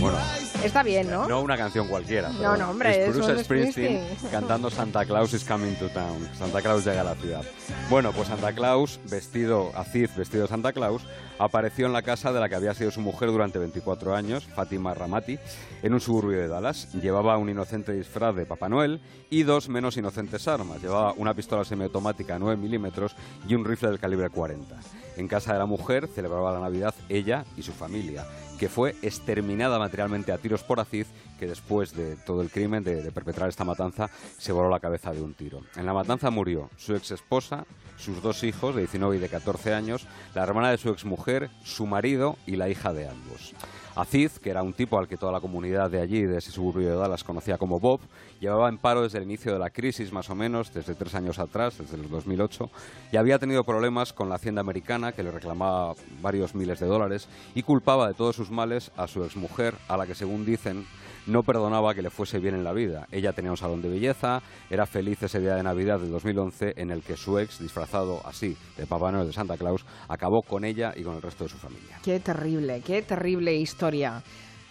Bueno, 0.00 0.18
está 0.64 0.82
bien, 0.82 1.10
¿no? 1.10 1.28
No 1.28 1.40
una 1.40 1.56
canción 1.56 1.88
cualquiera. 1.88 2.30
No, 2.30 2.56
no, 2.56 2.70
hombre, 2.70 3.06
es 3.06 3.14
Bruce 3.14 3.44
Springsteen, 3.44 4.02
cantando 4.30 4.70
Santa 4.70 5.04
Claus 5.04 5.32
is 5.32 5.44
coming 5.44 5.74
to 5.74 5.88
town. 5.88 6.28
Santa 6.38 6.60
Claus 6.60 6.84
llega 6.84 7.02
a 7.02 7.04
la 7.04 7.14
ciudad. 7.14 7.44
Bueno, 7.88 8.12
pues 8.12 8.28
Santa 8.28 8.52
Claus, 8.52 9.00
vestido, 9.10 9.72
Aziz, 9.74 10.14
vestido 10.16 10.42
de 10.42 10.48
Santa 10.48 10.72
Claus, 10.72 11.02
apareció 11.38 11.86
en 11.86 11.92
la 11.92 12.02
casa 12.02 12.32
de 12.32 12.40
la 12.40 12.48
que 12.48 12.54
había 12.54 12.74
sido 12.74 12.90
su 12.90 13.00
mujer 13.00 13.30
durante 13.30 13.58
24 13.58 14.14
años, 14.14 14.44
Fátima 14.44 14.94
Ramati, 14.94 15.38
en 15.82 15.94
un 15.94 16.00
suburbio 16.00 16.38
de 16.38 16.48
Dallas. 16.48 16.92
Llevaba 16.92 17.36
un 17.38 17.48
inocente 17.48 17.92
disfraz 17.92 18.34
de 18.34 18.46
Papá 18.46 18.68
Noel 18.68 19.00
y 19.30 19.42
dos 19.42 19.68
menos 19.68 19.96
inocentes 19.96 20.46
armas. 20.48 20.82
Llevaba 20.82 21.14
una 21.16 21.34
pistola 21.34 21.64
semiautomática 21.64 22.38
9 22.38 22.56
milímetros 22.56 23.16
y 23.48 23.54
un 23.54 23.64
rifle 23.64 23.90
del 23.90 23.98
calibre 23.98 24.28
40. 24.30 24.76
En 25.20 25.28
casa 25.28 25.52
de 25.52 25.58
la 25.58 25.66
mujer 25.66 26.08
celebraba 26.08 26.50
la 26.50 26.60
Navidad 26.60 26.94
ella 27.10 27.44
y 27.54 27.62
su 27.62 27.72
familia, 27.72 28.24
que 28.58 28.70
fue 28.70 28.96
exterminada 29.02 29.78
materialmente 29.78 30.32
a 30.32 30.38
tiros 30.38 30.62
por 30.62 30.80
Aziz, 30.80 31.08
que 31.38 31.46
después 31.46 31.94
de 31.94 32.16
todo 32.16 32.40
el 32.40 32.48
crimen, 32.48 32.82
de, 32.82 33.12
perpetrar 33.12 33.50
esta 33.50 33.66
matanza, 33.66 34.08
se 34.38 34.50
voló 34.50 34.70
la 34.70 34.80
cabeza 34.80 35.12
de 35.12 35.20
un 35.20 35.34
tiro. 35.34 35.60
En 35.76 35.84
la 35.84 35.92
matanza 35.92 36.30
murió 36.30 36.70
su 36.78 36.96
ex 36.96 37.10
esposa, 37.10 37.66
sus 37.98 38.22
dos 38.22 38.42
hijos 38.44 38.74
de 38.74 38.80
19 38.80 39.18
y 39.18 39.18
de 39.18 39.28
14 39.28 39.74
años, 39.74 40.06
la 40.34 40.42
hermana 40.42 40.70
de 40.70 40.78
su 40.78 40.88
ex 40.88 41.04
mujer, 41.04 41.50
su 41.64 41.84
marido 41.84 42.38
y 42.46 42.56
la 42.56 42.70
hija 42.70 42.94
de 42.94 43.06
ambos. 43.06 43.52
Aziz, 44.00 44.38
que 44.38 44.50
era 44.50 44.62
un 44.62 44.72
tipo 44.72 44.98
al 44.98 45.08
que 45.08 45.16
toda 45.16 45.32
la 45.32 45.40
comunidad 45.40 45.90
de 45.90 46.00
allí, 46.00 46.22
de 46.22 46.38
ese 46.38 46.50
suburbio 46.50 46.90
de 46.90 46.96
Dallas, 46.96 47.24
conocía 47.24 47.58
como 47.58 47.80
Bob, 47.80 48.00
llevaba 48.40 48.68
en 48.68 48.78
paro 48.78 49.02
desde 49.02 49.18
el 49.18 49.24
inicio 49.24 49.52
de 49.52 49.58
la 49.58 49.70
crisis, 49.70 50.12
más 50.12 50.30
o 50.30 50.34
menos, 50.34 50.72
desde 50.72 50.94
tres 50.94 51.14
años 51.14 51.38
atrás, 51.38 51.78
desde 51.78 51.96
el 51.96 52.08
2008, 52.08 52.70
y 53.12 53.16
había 53.16 53.38
tenido 53.38 53.64
problemas 53.64 54.12
con 54.12 54.28
la 54.28 54.36
hacienda 54.36 54.60
americana, 54.60 55.12
que 55.12 55.22
le 55.22 55.30
reclamaba 55.30 55.94
varios 56.20 56.54
miles 56.54 56.80
de 56.80 56.86
dólares, 56.86 57.28
y 57.54 57.62
culpaba 57.62 58.08
de 58.08 58.14
todos 58.14 58.36
sus 58.36 58.50
males 58.50 58.90
a 58.96 59.06
su 59.06 59.24
exmujer, 59.24 59.74
a 59.88 59.96
la 59.96 60.06
que, 60.06 60.14
según 60.14 60.44
dicen, 60.44 60.86
no 61.26 61.42
perdonaba 61.42 61.94
que 61.94 62.02
le 62.02 62.10
fuese 62.10 62.38
bien 62.38 62.54
en 62.54 62.64
la 62.64 62.72
vida. 62.72 63.06
Ella 63.10 63.32
tenía 63.32 63.50
un 63.50 63.56
salón 63.56 63.82
de 63.82 63.88
belleza, 63.88 64.42
era 64.68 64.86
feliz 64.86 65.22
ese 65.22 65.40
día 65.40 65.54
de 65.54 65.62
Navidad 65.62 65.98
de 66.00 66.08
2011 66.08 66.74
en 66.76 66.90
el 66.90 67.02
que 67.02 67.16
su 67.16 67.38
ex, 67.38 67.58
disfrazado 67.58 68.20
así 68.24 68.56
de 68.76 68.86
Papá 68.86 69.12
Noel 69.12 69.26
de 69.26 69.32
Santa 69.32 69.56
Claus, 69.56 69.84
acabó 70.08 70.42
con 70.42 70.64
ella 70.64 70.92
y 70.96 71.02
con 71.02 71.16
el 71.16 71.22
resto 71.22 71.44
de 71.44 71.50
su 71.50 71.58
familia. 71.58 71.98
Qué 72.02 72.20
terrible, 72.20 72.82
qué 72.84 73.02
terrible 73.02 73.54
historia. 73.54 74.22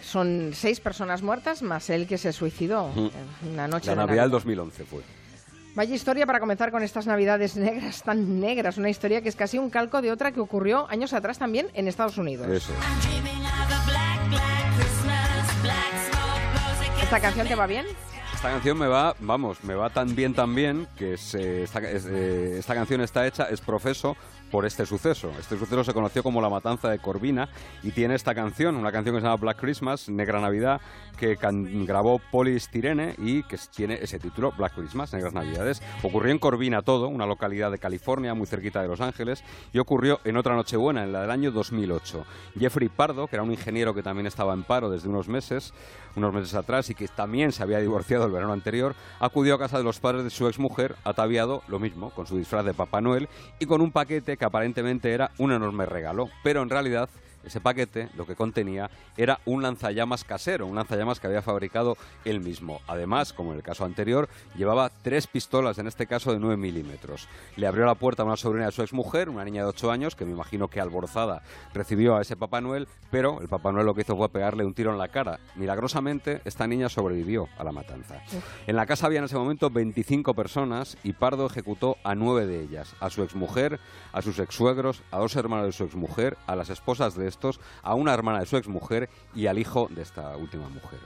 Son 0.01 0.51
seis 0.53 0.79
personas 0.79 1.21
muertas 1.21 1.61
más 1.61 1.89
él 1.89 2.07
que 2.07 2.17
se 2.17 2.31
suicidó 2.31 2.89
una 3.51 3.67
noche. 3.67 3.93
La 3.93 4.05
Navidad 4.05 4.23
del 4.23 4.31
2011 4.31 4.85
fue. 4.85 5.03
Vaya 5.75 5.93
historia 5.93 6.25
para 6.25 6.39
comenzar 6.39 6.71
con 6.71 6.83
estas 6.83 7.05
navidades 7.05 7.55
negras, 7.55 8.03
tan 8.03 8.39
negras. 8.39 8.77
Una 8.77 8.89
historia 8.89 9.21
que 9.21 9.29
es 9.29 9.35
casi 9.35 9.57
un 9.57 9.69
calco 9.69 10.01
de 10.01 10.11
otra 10.11 10.31
que 10.31 10.39
ocurrió 10.39 10.89
años 10.89 11.13
atrás 11.13 11.37
también 11.37 11.67
en 11.73 11.87
Estados 11.87 12.17
Unidos. 12.17 12.47
Eso. 12.47 12.73
¿Esta 17.09 17.21
canción 17.21 17.47
te 17.47 17.55
va 17.55 17.65
bien? 17.65 17.87
Esta 18.35 18.51
canción 18.51 18.77
me 18.77 18.85
va, 18.85 19.15
vamos, 19.19 19.63
me 19.63 19.73
va 19.73 19.89
tan 19.89 20.15
bien, 20.15 20.35
tan 20.35 20.53
bien, 20.53 20.87
que 20.95 21.15
eh, 21.33 21.63
esta, 21.63 22.75
canción 22.75 23.01
está 23.01 23.25
hecha, 23.25 23.45
es 23.45 23.61
profeso 23.61 24.15
por 24.49 24.65
este 24.65 24.85
suceso. 24.85 25.31
Este 25.39 25.57
suceso 25.57 25.83
se 25.83 25.93
conoció 25.93 26.23
como 26.23 26.41
La 26.41 26.49
Matanza 26.49 26.89
de 26.89 26.99
Corvina 26.99 27.49
y 27.83 27.91
tiene 27.91 28.15
esta 28.15 28.35
canción, 28.35 28.75
una 28.75 28.91
canción 28.91 29.15
que 29.15 29.21
se 29.21 29.27
llama 29.27 29.37
Black 29.37 29.59
Christmas, 29.59 30.09
Negra 30.09 30.39
Navidad, 30.41 30.81
que 31.17 31.37
grabó 31.85 32.19
Polis 32.31 32.69
Tirene 32.69 33.15
y 33.17 33.43
que 33.43 33.57
tiene 33.75 33.99
ese 34.01 34.19
título, 34.19 34.53
Black 34.57 34.73
Christmas, 34.75 35.13
Negras 35.13 35.33
Navidades. 35.33 35.81
Ocurrió 36.01 36.31
en 36.31 36.39
Corvina 36.39 36.81
todo, 36.81 37.07
una 37.07 37.25
localidad 37.25 37.71
de 37.71 37.77
California 37.77 38.33
muy 38.33 38.47
cerquita 38.47 38.81
de 38.81 38.87
Los 38.87 39.01
Ángeles, 39.01 39.43
y 39.73 39.79
ocurrió 39.79 40.19
en 40.23 40.37
otra 40.37 40.55
Nochebuena, 40.55 41.03
en 41.03 41.11
la 41.11 41.21
del 41.21 41.31
año 41.31 41.51
2008. 41.51 42.25
Jeffrey 42.57 42.89
Pardo, 42.89 43.27
que 43.27 43.35
era 43.35 43.43
un 43.43 43.51
ingeniero 43.51 43.93
que 43.93 44.03
también 44.03 44.27
estaba 44.27 44.53
en 44.53 44.63
paro 44.63 44.89
desde 44.89 45.09
unos 45.09 45.27
meses, 45.27 45.73
unos 46.15 46.33
meses 46.33 46.53
atrás 46.55 46.89
y 46.89 46.95
que 46.95 47.07
también 47.07 47.51
se 47.51 47.63
había 47.63 47.79
divorciado 47.79 48.25
el 48.25 48.31
verano 48.31 48.53
anterior, 48.53 48.95
acudió 49.19 49.55
a 49.55 49.59
casa 49.59 49.77
de 49.77 49.83
los 49.83 49.99
padres 49.99 50.23
de 50.23 50.29
su 50.29 50.47
exmujer, 50.47 50.95
ataviado, 51.03 51.63
lo 51.67 51.79
mismo, 51.79 52.11
con 52.11 52.27
su 52.27 52.37
disfraz 52.37 52.65
de 52.65 52.73
Papá 52.73 53.01
Noel 53.01 53.29
y 53.59 53.65
con 53.65 53.81
un 53.81 53.91
paquete 53.91 54.37
que 54.39 54.45
aparentemente 54.45 55.11
era 55.11 55.31
un 55.37 55.51
enorme 55.51 55.85
regalo, 55.85 56.29
pero 56.43 56.63
en 56.63 56.69
realidad 56.69 57.09
ese 57.49 57.61
paquete 57.61 58.09
lo 58.15 58.25
que 58.25 58.35
contenía 58.35 58.89
era 59.17 59.39
un 59.45 59.61
lanzallamas 59.61 60.23
casero, 60.23 60.65
un 60.65 60.75
lanzallamas 60.75 61.19
que 61.19 61.27
había 61.27 61.41
fabricado 61.41 61.97
él 62.25 62.39
mismo. 62.39 62.81
Además, 62.87 63.33
como 63.33 63.51
en 63.51 63.57
el 63.57 63.63
caso 63.63 63.85
anterior, 63.85 64.29
llevaba 64.55 64.89
tres 64.89 65.27
pistolas, 65.27 65.77
en 65.77 65.87
este 65.87 66.07
caso 66.07 66.31
de 66.31 66.39
9 66.39 66.57
milímetros. 66.57 67.27
Le 67.55 67.67
abrió 67.67 67.85
la 67.85 67.95
puerta 67.95 68.23
a 68.23 68.25
una 68.25 68.37
sobrina 68.37 68.67
de 68.67 68.71
su 68.71 68.81
exmujer, 68.81 69.29
una 69.29 69.43
niña 69.43 69.63
de 69.63 69.69
8 69.69 69.91
años, 69.91 70.15
que 70.15 70.25
me 70.25 70.31
imagino 70.31 70.67
que 70.67 70.79
alborzada 70.79 71.41
recibió 71.73 72.15
a 72.15 72.21
ese 72.21 72.37
Papá 72.37 72.61
Noel, 72.61 72.87
pero 73.11 73.41
el 73.41 73.47
Papá 73.47 73.71
Noel 73.71 73.85
lo 73.85 73.95
que 73.95 74.01
hizo 74.01 74.15
fue 74.15 74.29
pegarle 74.29 74.65
un 74.65 74.73
tiro 74.73 74.91
en 74.91 74.97
la 74.97 75.07
cara. 75.09 75.39
Milagrosamente, 75.55 76.41
esta 76.45 76.67
niña 76.67 76.89
sobrevivió 76.89 77.49
a 77.57 77.63
la 77.63 77.71
matanza. 77.71 78.21
En 78.67 78.75
la 78.75 78.85
casa 78.85 79.07
había 79.07 79.19
en 79.19 79.25
ese 79.25 79.37
momento 79.37 79.69
25 79.69 80.33
personas 80.33 80.97
y 81.03 81.13
Pardo 81.13 81.45
ejecutó 81.47 81.97
a 82.03 82.15
nueve 82.15 82.45
de 82.45 82.61
ellas, 82.61 82.95
a 82.99 83.09
su 83.09 83.23
exmujer, 83.23 83.79
a 84.13 84.21
sus 84.21 84.39
exsuegros, 84.39 85.01
a 85.11 85.17
dos 85.17 85.35
hermanos 85.35 85.65
de 85.65 85.71
su 85.71 85.83
exmujer, 85.83 86.37
a 86.47 86.55
las 86.55 86.69
esposas 86.69 87.15
de 87.15 87.27
a 87.81 87.95
una 87.95 88.13
hermana 88.13 88.39
de 88.39 88.45
su 88.45 88.57
exmujer 88.57 89.09
y 89.35 89.47
al 89.47 89.57
hijo 89.57 89.87
de 89.91 90.01
esta 90.01 90.35
última 90.37 90.67
mujer. 90.69 90.99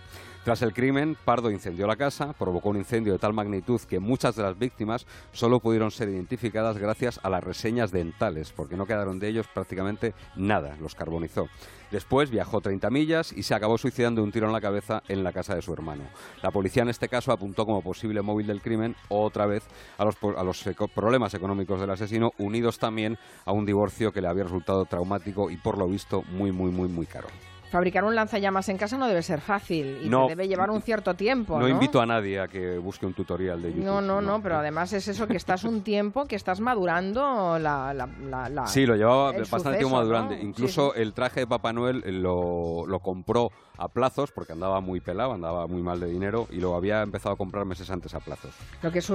Tras 0.44 0.62
el 0.62 0.74
crimen, 0.74 1.16
Pardo 1.24 1.50
incendió 1.52 1.88
la 1.88 1.96
casa, 1.96 2.34
provocó 2.34 2.68
un 2.68 2.76
incendio 2.76 3.14
de 3.14 3.20
tal 3.20 3.32
magnitud 3.32 3.80
que 3.80 4.00
muchas 4.00 4.36
de 4.36 4.44
las 4.44 4.60
víctimas 4.60 5.06
solo 5.32 5.62
pudieron 5.62 5.90
ser 5.90 6.10
identificadas 6.10 6.78
gracias 6.78 7.18
a 7.24 7.30
las 7.30 7.42
reseñas 7.42 7.92
dentales, 7.92 8.52
porque 8.52 8.76
no 8.76 8.86
quedaron 8.86 9.20
de 9.20 9.30
ellos 9.30 9.48
prácticamente 9.48 10.14
nada, 10.36 10.76
los 10.82 10.96
carbonizó. 10.96 11.48
Después 11.92 12.30
viajó 12.30 12.60
30 12.60 12.90
millas 12.90 13.32
y 13.32 13.44
se 13.44 13.56
acabó 13.56 13.78
suicidando 13.78 14.20
de 14.20 14.26
un 14.26 14.34
tiro 14.34 14.48
en 14.48 14.52
la 14.52 14.60
cabeza 14.60 15.02
en 15.08 15.24
la 15.24 15.32
casa 15.32 15.56
de 15.56 15.62
su 15.62 15.72
hermano. 15.72 16.04
La 16.42 16.52
policía 16.52 16.84
en 16.84 16.90
este 16.90 17.08
caso 17.08 17.32
apuntó 17.32 17.66
como 17.66 17.82
posible 17.82 18.22
móvil 18.22 18.48
del 18.48 18.62
crimen 18.62 18.98
otra 19.08 19.46
vez 19.46 19.64
a 19.98 20.04
los, 20.04 20.18
a 20.36 20.44
los 20.44 20.62
problemas 20.94 21.34
económicos 21.36 21.80
del 21.80 21.92
asesino, 21.92 22.34
unidos 22.38 22.80
también 22.80 23.18
a 23.46 23.54
un 23.54 23.66
divorcio 23.66 24.12
que 24.12 24.22
le 24.22 24.28
había 24.28 24.44
resultado 24.44 24.84
traumático 24.84 25.50
y 25.50 25.56
por 25.56 25.78
lo 25.78 25.88
visto 25.88 26.24
muy, 26.24 26.52
muy, 26.52 26.72
muy, 26.72 26.90
muy 26.90 27.06
caro. 27.06 27.30
Fabricar 27.74 28.04
un 28.04 28.14
lanzallamas 28.14 28.70
en 28.70 28.78
casa 28.78 29.00
no 29.00 29.08
debe 29.08 29.24
ser 29.24 29.42
fácil 29.42 29.98
y 30.04 30.08
no, 30.08 30.28
debe 30.28 30.48
llevar 30.48 30.70
un 30.70 30.84
cierto 30.84 31.16
tiempo. 31.16 31.58
No, 31.58 31.68
invito 31.68 32.00
a 32.00 32.06
nadie 32.06 32.40
a 32.40 32.48
que 32.48 32.78
busque 32.78 33.08
un 33.08 33.16
tutorial 33.16 33.64
de 33.64 33.70
YouTube. 33.70 33.84
No, 33.84 34.00
no, 34.00 34.22
no, 34.22 34.44
pero 34.44 34.58
además 34.58 34.94
es 34.94 35.08
eso 35.08 35.26
que 35.26 35.38
estás 35.38 35.64
un 35.64 35.82
tiempo, 35.82 36.26
que 36.26 36.36
estás 36.36 36.60
madurando 36.60 37.58
la... 37.58 37.92
la, 37.92 38.68
sí, 38.68 38.86
lo 38.86 38.96
llevaba 38.96 39.32
bastante 39.32 39.80
tiempo 39.80 39.96
madurando. 39.96 40.36
Incluso 40.36 40.94
el 40.94 41.16
traje 41.16 41.40
de 41.40 41.48
Papá 41.48 41.74
Noel 41.74 42.04
lo, 42.22 42.86
lo 42.86 43.00
compró 43.00 43.50
a 43.78 43.88
plazos 43.88 44.32
porque 44.32 44.54
andaba 44.54 44.80
muy 44.82 45.00
pelado, 45.00 45.34
andaba 45.34 45.68
muy 45.68 45.82
mal 45.82 46.00
de 46.00 46.08
dinero 46.08 46.48
y 46.52 46.58
lo 46.58 46.76
había 46.76 47.02
empezado 47.02 47.34
a 47.34 47.38
comprar 47.38 47.66
meses 47.66 47.90
antes 47.90 48.14
a 48.14 48.20
plazos. 48.20 48.54
Lo 48.82 48.92
que 48.92 49.00
es, 49.00 49.12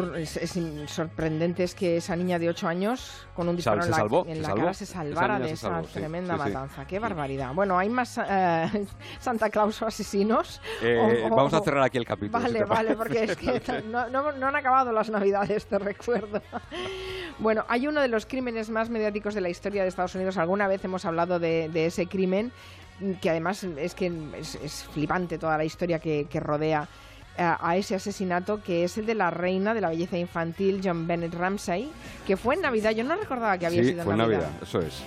sorprendente 0.87 1.63
es 1.63 1.75
que 1.75 1.99
esa 1.99 2.17
niña 2.17 2.39
de 2.39 2.49
8 2.49 2.69
años 2.69 3.27
con 3.35 3.49
un 3.49 3.57
disparo 3.57 3.85
en, 4.27 4.43
la, 4.43 4.55
cara 4.55 4.75
se 4.75 4.87
salvara 4.87 5.39
de 5.39 5.53
esa 5.53 5.83
tremenda 5.83 6.37
matanza. 6.37 6.87
Qué 6.87 6.99
barbaridad. 6.99 7.55
Bueno, 7.55 7.79
hay 7.79 7.89
más 7.89 8.19
eh, 8.19 8.23
Santa 9.21 9.51
Claus 9.51 9.81
o 9.83 9.87
asesinos. 9.87 10.61
Eh, 10.83 11.27
vamos 11.31 11.55
a 11.55 11.61
cerrar 11.61 11.83
aquí 11.83 11.99
el 11.99 12.05
capítulo. 12.05 12.43
Vale, 12.43 12.65
vale, 12.65 12.97
porque 12.97 13.25
es 13.25 13.37
que 13.37 13.83
no, 13.91 14.09
no, 14.09 14.47
han 14.47 14.57
acabado 14.57 14.93
las 14.93 15.11
navidades, 15.11 15.67
te 15.67 15.79
recuerdo. 15.79 16.43
Bueno, 17.41 17.65
hay 17.69 17.87
uno 17.87 18.01
de 18.01 18.09
los 18.09 18.27
crímenes 18.27 18.69
más 18.69 18.91
mediáticos 18.91 19.33
de 19.33 19.41
la 19.41 19.49
historia 19.49 19.83
de 19.83 19.89
Estados 19.89 20.13
Unidos. 20.17 20.37
Alguna 20.39 20.67
vez 20.67 20.85
hemos 20.85 21.05
hablado 21.05 21.39
de, 21.39 21.69
de 21.69 21.87
ese 21.87 22.09
crimen 22.09 22.51
que 23.21 23.31
además 23.31 23.65
es 23.65 23.95
que 23.95 24.13
es, 24.37 24.85
flipante 24.93 25.39
toda 25.39 25.57
la 25.57 25.65
historia 25.65 25.99
que, 25.99 26.27
rodea 26.41 26.89
a, 27.37 27.77
ese 27.77 27.95
asesinato 27.95 28.63
que 28.63 28.85
es 28.85 28.99
el 28.99 29.07
de 29.07 29.15
la 29.15 29.31
reina 29.31 29.73
de 29.75 29.81
la 29.81 29.91
belleza 29.91 30.19
infantil 30.19 30.81
John 30.83 31.07
Bennett 31.07 31.35
Ramsay 31.35 31.89
que 32.27 32.37
fue 32.37 32.57
en 32.57 32.63
Navidad 32.63 32.91
yo 32.91 33.05
no 33.05 33.15
recordaba 33.15 33.57
que 33.57 33.67
había 33.67 33.85
sido 33.85 34.03
fue 34.03 34.15
en 34.15 34.19
Navidad. 34.19 34.51
eso 34.61 34.81
es 34.81 35.05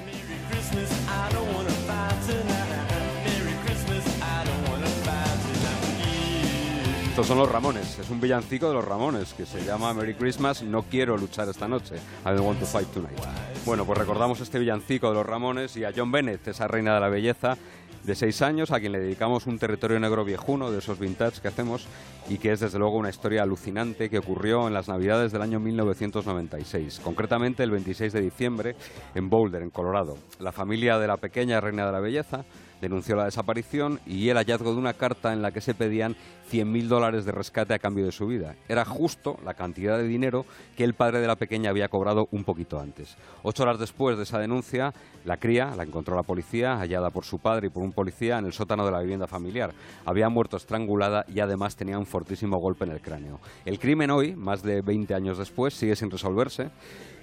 Estos 7.11 7.27
son 7.27 7.39
los 7.39 7.51
Ramones, 7.51 7.99
es 7.99 8.09
un 8.09 8.21
villancico 8.21 8.69
de 8.69 8.73
los 8.73 8.85
Ramones 8.85 9.33
que 9.33 9.45
se 9.45 9.65
llama 9.65 9.93
Merry 9.93 10.13
Christmas, 10.13 10.63
no 10.63 10.83
quiero 10.83 11.17
luchar 11.17 11.49
esta 11.49 11.67
noche, 11.67 11.95
I 12.25 12.29
don't 12.29 12.47
want 12.47 12.61
to 12.61 12.65
fight 12.65 12.87
tonight. 12.87 13.19
Bueno, 13.65 13.85
pues 13.85 13.99
recordamos 13.99 14.39
este 14.39 14.59
villancico 14.59 15.09
de 15.09 15.15
los 15.15 15.25
Ramones 15.25 15.75
y 15.75 15.83
a 15.83 15.91
John 15.93 16.09
Bennett, 16.09 16.47
esa 16.47 16.69
reina 16.69 16.93
de 16.93 17.01
la 17.01 17.09
belleza, 17.09 17.57
de 18.05 18.15
seis 18.15 18.41
años, 18.41 18.71
a 18.71 18.79
quien 18.79 18.93
le 18.93 19.01
dedicamos 19.01 19.45
un 19.45 19.59
territorio 19.59 19.99
negro 19.99 20.23
viejuno 20.23 20.71
de 20.71 20.79
esos 20.79 20.99
vintage 20.99 21.41
que 21.41 21.49
hacemos 21.49 21.85
y 22.29 22.37
que 22.37 22.53
es 22.53 22.61
desde 22.61 22.79
luego 22.79 22.95
una 22.95 23.09
historia 23.09 23.43
alucinante 23.43 24.09
que 24.09 24.19
ocurrió 24.19 24.69
en 24.69 24.73
las 24.73 24.87
Navidades 24.87 25.33
del 25.33 25.41
año 25.41 25.59
1996, 25.59 27.01
concretamente 27.03 27.61
el 27.61 27.71
26 27.71 28.13
de 28.13 28.21
diciembre 28.21 28.75
en 29.15 29.29
Boulder, 29.29 29.63
en 29.63 29.69
Colorado. 29.69 30.17
La 30.39 30.53
familia 30.53 30.97
de 30.97 31.07
la 31.07 31.17
pequeña 31.17 31.59
reina 31.59 31.85
de 31.85 31.91
la 31.91 31.99
belleza 31.99 32.45
denunció 32.81 33.15
la 33.15 33.25
desaparición 33.25 33.99
y 34.05 34.29
el 34.29 34.37
hallazgo 34.37 34.71
de 34.73 34.79
una 34.79 34.93
carta 34.93 35.31
en 35.31 35.41
la 35.41 35.51
que 35.51 35.61
se 35.61 35.73
pedían 35.73 36.15
100.000 36.51 36.87
dólares 36.87 37.23
de 37.23 37.31
rescate 37.31 37.73
a 37.73 37.79
cambio 37.79 38.03
de 38.03 38.11
su 38.11 38.27
vida. 38.27 38.55
Era 38.67 38.83
justo 38.83 39.39
la 39.45 39.53
cantidad 39.53 39.97
de 39.97 40.03
dinero 40.03 40.45
que 40.75 40.83
el 40.83 40.95
padre 40.95 41.21
de 41.21 41.27
la 41.27 41.37
pequeña 41.37 41.69
había 41.69 41.87
cobrado 41.87 42.27
un 42.31 42.43
poquito 42.43 42.79
antes. 42.79 43.15
Ocho 43.43 43.63
horas 43.63 43.79
después 43.79 44.17
de 44.17 44.23
esa 44.23 44.39
denuncia, 44.39 44.93
la 45.23 45.37
cría 45.37 45.73
la 45.77 45.83
encontró 45.83 46.15
la 46.15 46.23
policía, 46.23 46.77
hallada 46.77 47.09
por 47.09 47.23
su 47.23 47.39
padre 47.39 47.67
y 47.67 47.69
por 47.69 47.83
un 47.83 47.93
policía 47.93 48.39
en 48.39 48.45
el 48.45 48.53
sótano 48.53 48.85
de 48.85 48.91
la 48.91 48.99
vivienda 48.99 49.27
familiar. 49.27 49.71
Había 50.05 50.27
muerto 50.27 50.57
estrangulada 50.57 51.25
y 51.27 51.39
además 51.39 51.75
tenía 51.75 51.97
un 51.97 52.05
fortísimo 52.05 52.57
golpe 52.57 52.83
en 52.83 52.91
el 52.91 53.01
cráneo. 53.01 53.39
El 53.63 53.79
crimen 53.79 54.11
hoy, 54.11 54.35
más 54.35 54.63
de 54.63 54.81
20 54.81 55.13
años 55.13 55.37
después, 55.37 55.73
sigue 55.73 55.95
sin 55.95 56.11
resolverse 56.11 56.69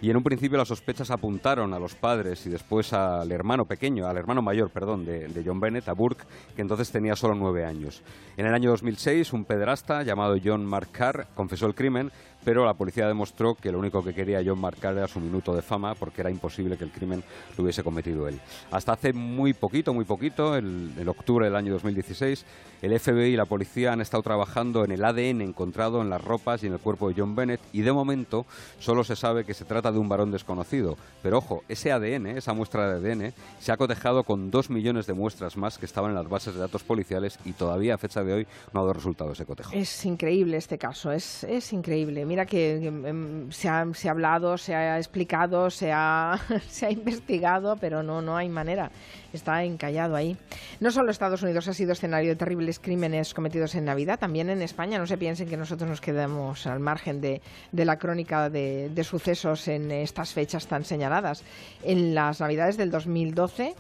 y 0.01 0.11
en 0.11 0.17
un 0.17 0.23
principio 0.23 0.59
las 0.59 0.69
sospechas 0.69 1.11
apuntaron 1.11 1.75
a 1.75 1.79
los 1.79 1.95
padres 1.95 2.47
y 2.47 2.51
después 2.51 2.93
al 2.93 3.31
hermano 3.33 3.65
pequeño, 3.65 4.07
al 4.07 4.17
hermano 4.17 4.43
mayor, 4.43 4.71
perdón, 4.71 5.05
de, 5.05 5.29
de 5.29 5.43
John 5.45 5.61
Bennett, 5.61 5.89
a 5.89 5.93
Burke, 5.93 6.25
que 6.55 6.63
entonces 6.63 6.91
tenía 6.91 7.17
solo 7.17 7.35
nueve 7.35 7.65
años. 7.65 8.03
En 8.37 8.47
el 8.47 8.55
año 8.55 8.71
2006, 8.71 9.33
un 9.33 9.45
pederasta 9.45 10.03
llamado 10.03 10.37
John 10.43 10.65
Mark 10.65 10.89
Carr 10.93 11.29
confesó 11.35 11.67
el 11.67 11.75
crimen 11.75 12.13
pero 12.45 12.65
la 12.65 12.75
policía 12.75 13.07
demostró 13.07 13.55
que 13.55 13.73
lo 13.73 13.79
único 13.79 14.03
que 14.03 14.15
quería 14.15 14.43
John 14.45 14.61
marcar 14.61 14.97
era 14.97 15.09
su 15.09 15.21
minuto 15.21 15.55
de 15.55 15.63
fama 15.63 15.95
porque 15.95 16.21
era 16.21 16.31
imposible 16.31 16.77
que 16.77 16.85
el 16.85 16.91
crimen 16.91 17.23
lo 17.57 17.65
hubiese 17.65 17.83
cometido 17.83 18.29
él. 18.29 18.41
Hasta 18.71 18.93
hace 18.93 19.13
muy 19.13 19.53
poquito, 19.53 19.93
muy 19.93 20.05
poquito, 20.05 20.57
el, 20.57 21.09
octubre 21.09 21.47
del 21.47 21.57
año 21.57 21.73
2016, 21.73 22.45
el 22.83 22.99
FBI 22.99 23.33
y 23.33 23.37
la 23.37 23.45
policía 23.45 23.93
han 23.93 24.01
estado 24.01 24.23
trabajando 24.23 24.85
en 24.85 24.93
el 24.93 25.05
ADN 25.05 25.41
encontrado 25.41 26.01
en 26.01 26.11
las 26.11 26.23
ropas 26.23 26.63
y 26.63 26.67
en 26.67 26.75
el 26.75 26.79
cuerpo 26.79 27.09
de 27.09 27.15
John 27.17 27.35
Bennett 27.35 27.61
y 27.73 27.83
de 27.83 27.93
momento 27.93 28.47
solo 28.79 29.05
se 29.05 29.17
sabe 29.17 29.45
que 29.45 29.55
se 29.55 29.65
trata 29.65 29.91
de 29.91 29.99
un 29.99 30.09
varón 30.09 30.31
desconocido. 30.31 30.97
Pero 31.23 31.39
ojo, 31.39 31.65
ese 31.69 31.93
ADN, 31.93 32.27
esa 32.39 32.53
muestra 32.53 32.99
de 32.99 33.13
ADN, 33.13 33.35
se 33.59 33.73
ha 33.73 33.77
cotejado 33.77 34.23
con 34.23 34.51
dos 34.51 34.71
millones 34.71 35.07
de 35.07 35.15
muestras 35.15 35.57
más 35.57 35.79
que 35.79 35.87
estaban 35.87 36.11
en 36.11 36.17
las 36.17 36.29
bases 36.29 36.55
de 36.55 36.61
datos 36.61 36.85
policiales 36.85 37.39
y 37.45 37.53
todavía 37.53 37.95
a 37.95 37.99
fecha 37.99 38.23
de 38.23 38.33
hoy 38.33 38.47
no 38.73 38.81
ha 38.81 38.83
dado 38.83 38.93
resultado 38.93 39.33
ese 39.33 39.45
cotejo. 39.45 39.73
Es 39.73 40.05
increíble 40.05 40.57
este 40.57 40.79
caso, 40.79 41.13
es, 41.13 41.45
es 41.45 41.73
increíble. 41.73 42.25
Mira 42.29 42.45
que, 42.45 42.77
em, 42.77 43.51
se, 43.51 43.71
ha, 43.71 43.87
se, 43.95 44.09
ha, 44.09 44.11
hablado, 44.11 44.59
se 44.59 44.75
ha 44.75 44.99
explicado, 44.99 45.71
se 45.71 45.91
ha, 45.91 46.39
se 46.69 46.85
ha 46.85 46.91
investigado, 46.91 47.77
pero 47.81 48.03
no, 48.03 48.21
no 48.21 48.37
hay 48.37 48.51
manera. 48.51 48.91
Está 49.33 49.65
encallado 49.65 50.15
ahí. 50.15 50.37
No 50.81 50.91
solo 50.91 51.11
Estados 51.11 51.43
Unidos 51.43 51.69
ha 51.69 51.75
sido 51.75 51.93
escenario 51.93 52.31
de 52.31 52.37
terribles 52.37 52.79
crímenes 52.79 53.33
cometidos 53.33 53.75
en 53.75 53.87
Navidad, 53.87 54.19
también 54.19 54.51
en 54.51 54.61
España. 54.61 54.99
No 54.99 55.07
se 55.07 55.17
piensen 55.17 55.49
que 55.49 55.57
nosotros 55.57 55.89
nos 55.89 56.01
quedamos 56.03 56.67
al 56.67 56.81
margen 56.81 57.21
de, 57.23 57.41
de 57.73 57.85
la 57.87 57.99
crónica 57.99 58.51
de, 58.51 58.91
de 58.91 59.05
sucesos 59.05 59.67
en 59.69 59.91
estas 59.91 60.35
fechas 60.35 60.67
tan 60.67 60.85
señaladas. 60.85 61.43
En 61.83 62.15
las 62.15 62.41
Navidades 62.41 62.77
del 62.77 62.91
2012 62.91 63.75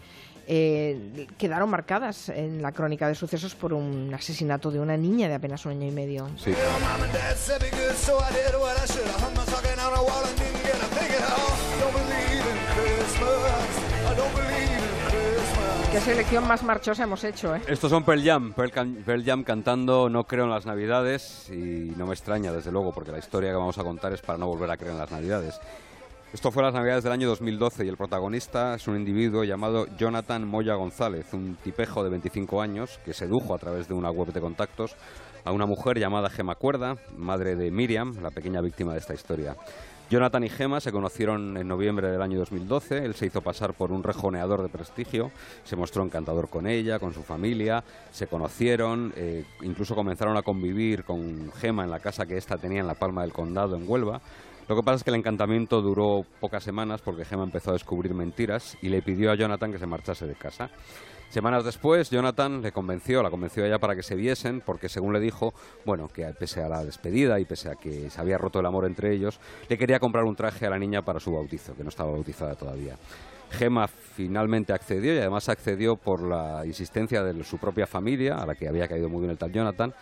eh, 0.51 1.27
quedaron 1.37 1.69
marcadas 1.69 2.31
en 2.31 2.63
la 2.63 2.73
crónica 2.73 3.07
de 3.07 3.15
sucesos 3.15 3.55
por 3.55 3.75
un 3.75 4.13
asesinato 4.15 4.71
de 4.71 4.81
una 4.81 4.97
niña 4.97 5.29
de 5.29 5.35
apenas 5.35 5.67
un 5.67 5.73
año 5.73 5.87
y 5.87 5.91
medio. 5.91 6.27
Sí. 6.39 6.55
Qué 15.93 16.01
selección 16.01 16.47
más 16.47 16.63
marchosa 16.63 17.03
hemos 17.03 17.25
hecho, 17.25 17.55
¿eh? 17.55 17.63
Estos 17.67 17.91
son 17.91 18.05
Pearl 18.05 18.23
Jam, 18.23 18.53
Pearl, 18.55 18.71
Pearl 19.05 19.25
Jam 19.25 19.43
cantando 19.43 20.09
No 20.09 20.25
creo 20.25 20.45
en 20.45 20.51
las 20.51 20.65
Navidades 20.65 21.51
y 21.51 21.93
no 21.97 22.07
me 22.07 22.15
extraña, 22.15 22.53
desde 22.53 22.73
luego, 22.73 22.93
porque 22.93 23.11
la 23.11 23.19
historia 23.19 23.51
que 23.51 23.57
vamos 23.57 23.77
a 23.79 23.85
contar 23.85 24.13
es 24.15 24.23
para 24.23 24.39
no 24.39 24.47
volver 24.47 24.71
a 24.71 24.77
creer 24.77 24.93
en 24.93 24.99
las 24.99 25.11
Navidades. 25.11 25.61
Esto 26.31 26.51
fue 26.51 26.63
las 26.63 26.75
Navidades 26.75 27.05
del 27.05 27.15
año 27.15 27.27
2012 27.29 27.87
y 27.87 27.89
el 27.89 27.97
protagonista 27.97 28.75
es 28.75 28.87
un 28.87 28.97
individuo 28.97 29.45
llamado 29.45 29.87
Jonathan 29.97 30.47
Moya 30.47 30.75
González, 30.75 31.33
un 31.33 31.57
tipejo 31.57 32.05
de 32.05 32.11
25 32.11 32.61
años 32.61 33.01
que 33.03 33.15
sedujo 33.15 33.55
a 33.55 33.59
través 33.59 33.89
de 33.89 33.95
una 33.95 34.11
web 34.11 34.31
de 34.35 34.41
contactos 34.43 34.95
a 35.47 35.53
una 35.53 35.65
mujer 35.65 35.99
llamada 35.99 36.29
Gema 36.29 36.55
Cuerda, 36.55 36.97
madre 37.17 37.57
de 37.57 37.71
Miriam, 37.71 38.21
la 38.21 38.31
pequeña 38.31 38.61
víctima 38.61 38.93
de 38.93 38.99
esta 38.99 39.15
historia. 39.15 39.57
Jonathan 40.11 40.45
y 40.45 40.51
Gema 40.51 40.81
se 40.81 40.93
conocieron 40.93 41.57
en 41.57 41.67
noviembre 41.67 42.11
del 42.11 42.21
año 42.21 42.39
2012. 42.39 43.07
Él 43.07 43.15
se 43.15 43.27
hizo 43.27 43.41
pasar 43.41 43.73
por 43.73 43.91
un 43.91 44.03
rejoneador 44.03 44.63
de 44.63 44.69
prestigio, 44.69 45.31
se 45.65 45.77
mostró 45.77 46.03
encantador 46.03 46.51
con 46.51 46.67
ella, 46.67 46.99
con 46.99 47.15
su 47.15 47.23
familia, 47.23 47.83
se 48.11 48.27
conocieron, 48.27 49.15
eh, 49.17 49.45
incluso 49.63 49.95
comenzaron 49.95 50.37
a 50.37 50.43
convivir 50.43 51.05
con 51.05 51.51
Gema 51.53 51.85
en 51.85 51.91
la 51.91 52.01
casa 52.01 52.27
que 52.27 52.37
ésta 52.37 52.59
tenía 52.59 52.81
en 52.81 52.87
la 52.87 52.95
Palma 52.95 53.23
del 53.23 53.33
Condado, 53.33 53.77
en 53.77 53.85
Huelva. 53.87 54.21
Lo 54.69 54.77
que 54.77 54.83
pasa 54.83 54.97
es 54.97 55.05
que 55.05 55.11
el 55.11 55.17
encantamiento 55.17 55.81
duró 55.81 56.27
pocas 56.41 56.63
semanas 56.63 57.01
porque 57.01 57.25
Gemma 57.25 57.45
empezó 57.45 57.71
a 57.71 57.73
descubrir 57.73 58.13
mentiras 58.13 58.77
y 58.83 58.91
le 58.91 59.01
pidió 59.01 59.31
a 59.31 59.35
Jonathan 59.35 59.73
que 59.73 59.79
se 59.79 59.87
marchase 59.87 60.27
de 60.27 60.35
casa. 60.35 60.71
Semanas 61.31 61.65
después, 61.65 62.11
Jonathan 62.11 62.61
le 62.61 62.71
convenció, 62.71 63.23
la 63.23 63.31
convenció 63.31 63.65
ella 63.65 63.79
para 63.79 63.95
que 63.97 64.03
se 64.03 64.15
viesen, 64.15 64.61
porque 64.61 64.91
según 64.91 65.15
le 65.15 65.21
dijo, 65.21 65.55
bueno, 65.87 66.09
que 66.09 66.25
pese 66.39 66.63
a 66.63 66.69
la 66.69 66.85
despedida 66.85 67.41
y 67.41 67.47
pese 67.47 67.71
a 67.71 67.77
que 67.77 68.11
se 68.11 68.21
había 68.21 68.37
roto 68.37 68.61
el 68.61 68.67
amor 68.67 68.85
entre 68.85 69.15
ellos, 69.15 69.41
le 69.71 69.79
quería 69.79 70.01
comprar 70.01 70.25
un 70.25 70.37
traje 70.37 70.67
a 70.67 70.71
la 70.71 70.79
niña 70.79 71.03
para 71.03 71.19
su 71.19 71.33
bautizo, 71.33 71.75
que 71.75 71.83
no 71.83 71.89
estaba 71.89 72.13
bautizada 72.13 72.55
todavía. 72.55 72.97
Gemma 73.51 73.89
finalmente 73.89 74.75
accedió 74.75 75.15
y 75.15 75.19
además 75.19 75.49
accedió 75.49 75.97
por 75.97 76.23
la 76.23 76.65
insistencia 76.67 77.23
de 77.23 77.43
su 77.45 77.57
propia 77.57 77.87
familia, 77.87 78.37
a 78.37 78.47
la 78.47 78.55
que 78.55 78.69
había 78.69 78.87
caído 78.87 79.09
muy 79.09 79.21
bien 79.21 79.31
el 79.31 79.39
tal 79.39 79.53
Jonathan, 79.53 79.95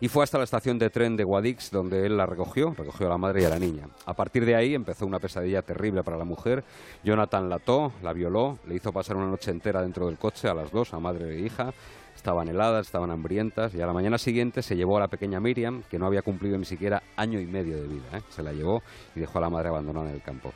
y 0.00 0.08
fue 0.08 0.24
hasta 0.24 0.38
la 0.38 0.44
estación 0.44 0.78
de 0.78 0.90
tren 0.90 1.16
de 1.16 1.24
Guadix 1.24 1.70
donde 1.70 2.04
él 2.06 2.16
la 2.16 2.26
recogió, 2.26 2.74
recogió 2.76 3.06
a 3.06 3.10
la 3.10 3.18
madre 3.18 3.42
y 3.42 3.44
a 3.44 3.50
la 3.50 3.58
niña. 3.58 3.88
A 4.06 4.14
partir 4.14 4.44
de 4.44 4.54
ahí 4.54 4.74
empezó 4.74 5.06
una 5.06 5.20
pesadilla 5.20 5.62
terrible 5.62 6.02
para 6.02 6.16
la 6.16 6.24
mujer. 6.24 6.64
Jonathan 7.04 7.48
la 7.48 7.56
ató, 7.56 7.92
la 8.02 8.12
violó, 8.12 8.58
le 8.66 8.74
hizo 8.74 8.92
pasar 8.92 9.16
una 9.16 9.26
noche 9.26 9.50
entera 9.50 9.82
dentro 9.82 10.06
del 10.06 10.18
coche 10.18 10.48
a 10.48 10.54
las 10.54 10.70
dos, 10.70 10.92
a 10.94 10.98
madre 10.98 11.36
e 11.36 11.40
hija. 11.40 11.72
Estaban 12.14 12.48
heladas, 12.48 12.86
estaban 12.86 13.10
hambrientas 13.10 13.74
y 13.74 13.80
a 13.80 13.86
la 13.86 13.92
mañana 13.92 14.18
siguiente 14.18 14.62
se 14.62 14.76
llevó 14.76 14.96
a 14.96 15.00
la 15.00 15.08
pequeña 15.08 15.40
Miriam, 15.40 15.82
que 15.90 15.98
no 15.98 16.06
había 16.06 16.22
cumplido 16.22 16.56
ni 16.58 16.64
siquiera 16.64 17.02
año 17.16 17.40
y 17.40 17.46
medio 17.46 17.76
de 17.76 17.88
vida. 17.88 18.18
¿eh? 18.18 18.22
Se 18.30 18.42
la 18.42 18.52
llevó 18.52 18.82
y 19.14 19.20
dejó 19.20 19.38
a 19.38 19.42
la 19.42 19.50
madre 19.50 19.68
abandonada 19.68 20.08
en 20.08 20.14
el 20.14 20.22
campo. 20.22 20.52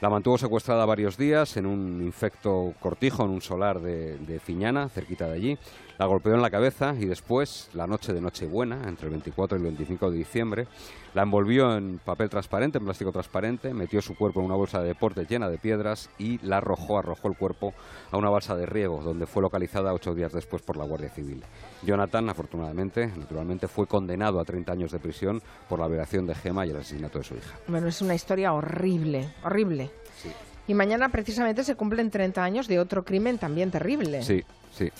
La 0.00 0.10
mantuvo 0.10 0.36
secuestrada 0.36 0.84
varios 0.84 1.16
días 1.16 1.56
en 1.56 1.66
un 1.66 2.02
infecto 2.02 2.74
cortijo, 2.80 3.24
en 3.24 3.30
un 3.30 3.40
solar 3.40 3.80
de, 3.80 4.18
de 4.18 4.38
Fiñana, 4.40 4.88
cerquita 4.88 5.26
de 5.28 5.32
allí. 5.32 5.58
La 5.98 6.06
golpeó 6.06 6.34
en 6.34 6.42
la 6.42 6.50
cabeza 6.50 6.94
y 6.98 7.06
después, 7.06 7.70
la 7.72 7.86
noche 7.86 8.12
de 8.12 8.20
Nochebuena, 8.20 8.88
entre 8.88 9.06
el 9.06 9.10
24 9.10 9.56
y 9.56 9.60
el 9.60 9.64
25 9.64 10.10
de 10.10 10.16
diciembre, 10.16 10.66
la 11.14 11.22
envolvió 11.22 11.76
en 11.76 12.00
papel 12.04 12.28
transparente, 12.28 12.78
en 12.78 12.84
plástico 12.84 13.12
transparente, 13.12 13.72
metió 13.72 14.02
su 14.02 14.16
cuerpo 14.16 14.40
en 14.40 14.46
una 14.46 14.56
bolsa 14.56 14.80
de 14.80 14.88
deporte 14.88 15.24
llena 15.24 15.48
de 15.48 15.58
piedras 15.58 16.10
y 16.18 16.44
la 16.44 16.56
arrojó, 16.56 16.98
arrojó 16.98 17.28
el 17.28 17.36
cuerpo 17.36 17.74
a 18.10 18.16
una 18.16 18.28
balsa 18.28 18.56
de 18.56 18.66
riego, 18.66 19.02
donde 19.02 19.26
fue 19.26 19.42
localizada 19.42 19.94
ocho 19.94 20.14
días 20.14 20.32
después 20.32 20.62
por 20.62 20.76
la 20.76 20.84
Guardia 20.84 21.10
Civil. 21.10 21.44
Jonathan, 21.82 22.28
afortunadamente, 22.28 23.06
naturalmente, 23.16 23.68
fue 23.68 23.86
condenado 23.86 24.40
a 24.40 24.44
30 24.44 24.72
años 24.72 24.90
de 24.90 24.98
prisión 24.98 25.40
por 25.68 25.78
la 25.78 25.86
violación 25.86 26.26
de 26.26 26.34
Gema 26.34 26.66
y 26.66 26.70
el 26.70 26.76
asesinato 26.76 27.18
de 27.18 27.24
su 27.24 27.34
hija. 27.36 27.56
Bueno, 27.68 27.86
es 27.86 28.02
una 28.02 28.16
historia 28.16 28.52
horrible, 28.52 29.32
horrible. 29.44 29.92
Sí. 30.20 30.30
Y 30.66 30.74
mañana 30.74 31.10
precisamente 31.10 31.62
se 31.62 31.76
cumplen 31.76 32.10
30 32.10 32.42
años 32.42 32.66
de 32.66 32.80
otro 32.80 33.04
crimen 33.04 33.38
también 33.38 33.70
terrible. 33.70 34.22
Sí, 34.22 34.42
sí. 34.72 34.90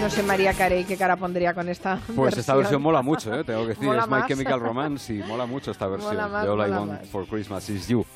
No 0.00 0.08
sé 0.08 0.22
María 0.22 0.54
Carey 0.54 0.84
qué 0.84 0.96
cara 0.96 1.16
pondría 1.16 1.52
con 1.54 1.68
esta 1.68 1.96
Pues 2.06 2.16
versión. 2.16 2.40
esta 2.40 2.54
versión 2.54 2.82
mola 2.82 3.02
mucho, 3.02 3.34
¿eh? 3.34 3.42
tengo 3.42 3.62
que 3.62 3.68
decir. 3.68 3.84
Mola 3.84 4.02
es 4.02 4.06
My 4.08 4.10
más. 4.18 4.26
Chemical 4.28 4.60
Romance 4.68 5.12
y 5.14 5.18
mola 5.24 5.44
mucho 5.44 5.72
esta 5.72 5.88
versión 5.88 6.16
más, 6.16 6.44
de 6.44 6.48
All 6.48 6.68
I 6.68 6.70
Want 6.70 6.92
más. 6.92 7.08
for 7.08 7.26
Christmas 7.26 7.68
Is 7.68 7.88
You. 7.88 8.06